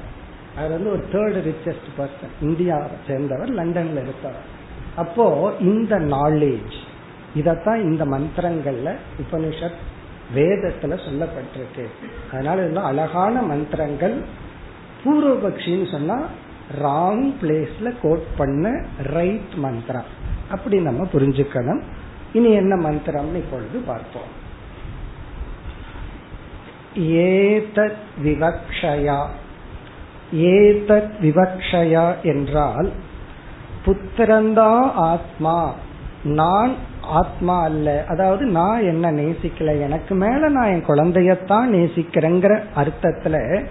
[0.58, 4.58] அவர் வந்து ஒரு தேர்ட் ரிச்சஸ்ட் பர்சன் இந்தியாவை சேர்ந்தவர் லண்டன்ல இருப்பவர்.
[4.96, 6.76] அப்போ இந்த நாலேஜ்
[7.36, 9.80] இதத்தான் இந்த மந்திரங்கள்ல உபனிஷத்
[10.36, 11.86] வேதத்துல சொல்லப்பட்டிருக்கு.
[12.32, 14.18] அதனால இதெல்லாம் அழகான மந்திரங்கள்.
[15.04, 16.22] பூர்வபக்ஷின்னு சொன்னா
[16.78, 20.04] ராங் பிளேஸ்ல கோட் பண்ண ரைட் மந்திரம்.
[20.50, 21.82] அப்படி நம்ம புரிஞ்சுக்கணும்.
[22.34, 24.38] இனி என்ன மந்திரம்னு இப்பொழுது பார்ப்போம்.
[26.96, 29.26] ஏதத் விவக்ஷயா.
[30.36, 32.92] ஏதத் விவக்ஷயா என்றால்
[33.86, 35.76] புத்திரந்தா ஆத்மா.
[36.24, 38.06] நான் ஆத்மா அல்ல.
[38.08, 39.82] அதாவது நான் என்ன நேசிக்கல?
[39.82, 43.66] எனக்கு மேல நான் என் குழந்தையத்தான் நேசிக்கிறேங்கிற அர்த்தத்துல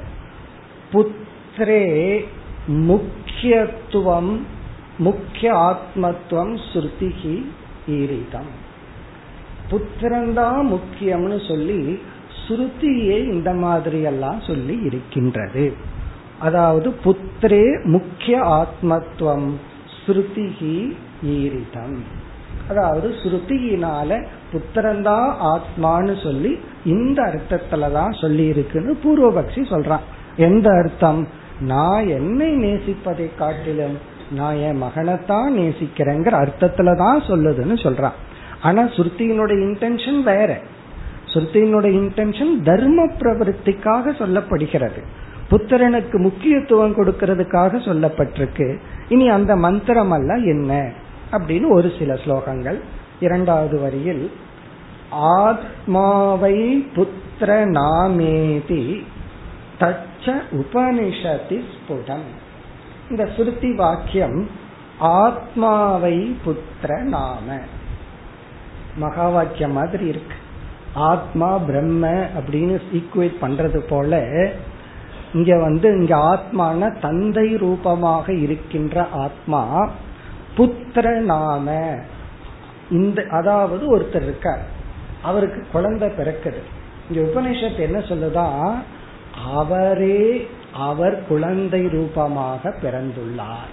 [0.92, 2.24] புத்திரே
[2.68, 4.46] முக்கியத்துவம்
[4.98, 7.44] முக்கிய ஆத்மத்துவம் ஸ்ருதிகி
[7.88, 8.50] ஈரிதம்.
[9.70, 12.00] புத்திரன்தான் முக்கியம்னு சொல்லி
[12.48, 15.74] ஸ்ருதியை இந்த மாதிரி எல்லாம் சொல்லி இருக்கின்றது.
[16.38, 19.52] அதாவது புத்திரே முக்கிய ஆத்மத்துவம்
[20.06, 21.96] ஸ்ருதிகி ஈரிதம்.
[22.68, 30.00] அதாவது ஸ்ருதியினால புத்திரந்தா ஆத்மான்னு சொல்லி இந்த அர்த்தத்துலதான் சொல்லி இருக்குன்னு பூர்வபக்ஷி சொல்றான்.
[30.36, 31.46] எந்த அர்த்தம்?
[31.60, 33.98] நான் என்னை நேசிப்பதை காட்டிலும்
[34.30, 38.12] நான் என் மகனைத்தான் நேசிக்கிறேங்கிற அர்த்தத்துல தான் சொல்லுதுன்னு சொல்றான்.
[38.62, 40.58] ஆனா சுருத்தியினுடைய இன்டென்ஷன் வேற.
[41.24, 45.02] சுருத்தியினுடைய இன்டென்ஷன் தர்ம பிரவருத்திக்காக சொல்லப்படுகிறது.
[45.50, 48.78] புத்திரனுக்கு முக்கியத்துவம் கொடுக்கறதுக்காக சொல்லப்பட்டிருக்கு.
[49.08, 50.92] இனி அந்த மந்திரம் அல்ல என்ன?
[51.32, 52.80] அப்படின்னு ஒரு சில ஸ்லோகங்கள்.
[53.20, 54.30] இரண்டாவது வரியில்
[55.10, 59.04] ஆத்மாவை புத்திர நாமேதி
[59.80, 62.28] தச்ச உபனிஷதி ஸ்புடம்
[63.10, 64.50] இந்த சுருத்தி வாக்கியம்
[64.98, 67.58] ஆத்மாவை புத்திர நாம.
[68.96, 70.36] மகா வாக்கியம் மாதிரி இருக்கு.
[70.94, 74.22] ஆத்மா பிரம்ம அப்படின்னு ஈக்குவேட் பண்றது போல
[75.32, 79.90] இங்க வந்து இங்க ஆத்மான தந்தை ரூபமாக இருக்கின்ற ஆத்மா
[80.56, 81.96] புத்திர நாம.
[82.90, 84.64] இந்த அதாவது ஒருத்தர் இருக்கார்.
[85.22, 86.60] அவருக்கு குழந்தை பிறக்குது.
[87.10, 88.96] இங்க உபனிஷத்து என்ன சொல்லுதான்
[89.46, 93.72] அவரே அவர் குழந்தை ரூபமாக பிறந்துள்ளார்.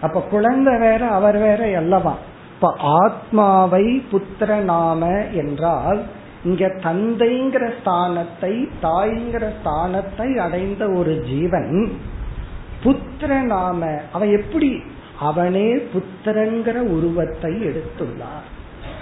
[0.00, 2.14] அப்ப குழந்தை வேற அவர் வேற அல்லவா?
[2.54, 6.02] இப்ப ஆத்மாவை புத்திர நாம என்றால்
[6.44, 11.90] இங்க தந்தைங்கிற ஸ்தானத்தை தாய்ங்கிற ஸ்தானத்தை அடைந்த ஒரு ஜீவன்
[12.82, 14.82] புத்திர நாம அவன் எப்படி?
[15.18, 18.46] அவனே புத்திரங்கிற உருவத்தை எடுத்துள்ளார்.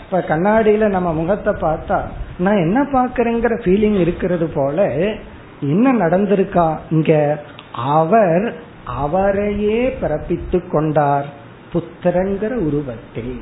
[0.04, 2.00] இப்ப கண்ணாடியில நம்ம முகத்தை பார்த்தா
[2.38, 4.86] நான் என்ன பாக்குறேங்கிற ஃபீலிங் இருக்கிறது போல
[5.60, 6.78] என்ன நடந்திருக்கா?
[6.90, 7.42] இங்க
[7.72, 8.54] அவர்
[8.84, 11.24] அவரையே பிறப்பித்து கொண்டார்
[11.72, 13.40] புத்திரங்கிற உருவத்தில்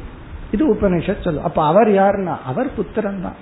[0.53, 2.37] இது உபனிஷத் சொல்லு அப்ப அவர் யாருன்னா?
[2.47, 3.35] அவர் புத்திரன் தான்.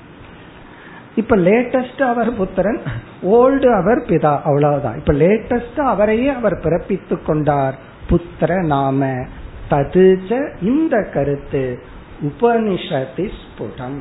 [1.14, 2.82] இப்ப லேட்டஸ்ட் அவர் புத்திரன்
[3.22, 4.98] ஓல்டு அவர் பிதா அவ்வளவுதான்.
[4.98, 7.74] இப்ப லேட்டஸ்ட் அவரையே அவர் பிறப்பித்து கொண்டார்
[8.10, 9.26] புத்திர நாம
[9.70, 11.78] ததுஜ இந்த கருத்து
[12.22, 14.00] உபனிஷத்தி ஸ்புடம்.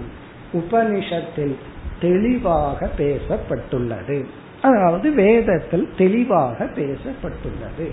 [0.54, 1.56] உபனிஷத்தில்
[2.00, 4.26] தெளிவாக பேசப்பட்டுள்ளது.
[4.64, 7.89] அதாவது வேதத்தில் தெளிவாக பேசப்பட்டுள்ளது.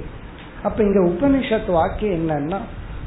[0.62, 2.58] அப்ப இங்க உபனிஷத் வாக்கியம் என்னன்னா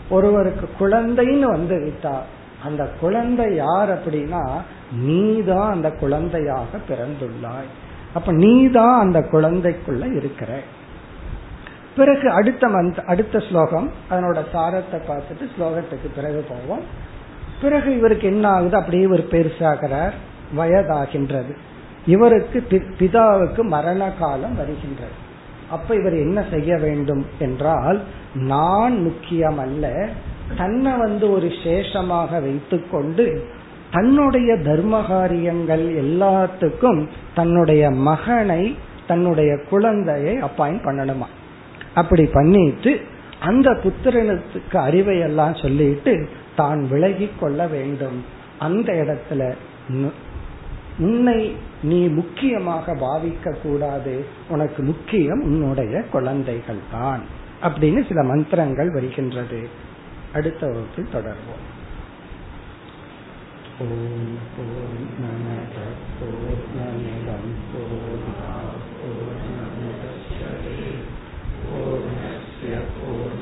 [0.09, 2.17] ஒருவருக்கு குழந்தைன்னு வந்து விட்டா
[2.63, 4.61] அந்த குழந்தை யார் அப்படின்னா
[4.91, 7.71] நீதான் அந்த குழந்தையாக பிறந்துள்ளாய்.
[8.13, 10.59] அப்ப நீதான் அந்த குழந்தைக்குள்ள இருக்கிற.
[11.95, 16.83] பிறகு அடுத்த மந்த் அடுத்த ஸ்லோகம் அதனோட சாரத்தை பார்த்துட்டு ஸ்லோகத்துக்கு பிறகு போவோம்.
[17.61, 18.75] பிறகு இவருக்கு என்ன ஆகுது?
[18.75, 20.11] அப்படியே இவர் பெருசாகிறார்
[20.57, 21.55] வயதாகின்றது.
[22.05, 22.63] இவருக்கு
[22.99, 25.15] பிதாவுக்கு மரண காலம் வருகின்றது.
[25.69, 28.01] அப்ப இவர் என்ன செய்ய வேண்டும் என்றால்
[28.33, 30.09] நான் முக்கியம் அல்ல
[30.57, 33.45] தன்னை வந்து ஒரு சேஷமாக வைத்துக்கொண்டு
[33.91, 38.77] தன்னுடைய தர்ம காரியங்கள் எல்லாத்துக்கும் தன்னுடைய மகனை
[39.07, 41.27] தன்னுடைய குழந்தையை அப்பாயின் பண்ணணுமா?
[41.93, 43.01] அப்படி பண்ணிட்டு
[43.39, 48.23] அந்த புத்திரனுக்கு அறிவை எல்லாம் சொல்லிட்டு தான் விலகி கொள்ள வேண்டும்.
[48.59, 49.51] அந்த இடத்துல
[50.99, 57.21] உன்னை நீ முக்கியமாக பாவிக்க கூடாது உனக்கு முக்கியம் உன்னுடைய குழந்தைகள் தான்
[57.61, 59.69] அப்படின்னு சில மந்திரங்கள் வருகின்றது.
[60.33, 61.63] அடுத்த வகுப்பில் தொடர்வோம்.
[63.79, 65.75] ஓம் போர் நமத
[66.19, 68.23] போர் நமிதம் போர்
[71.71, 72.03] போர்
[73.01, 73.32] போர்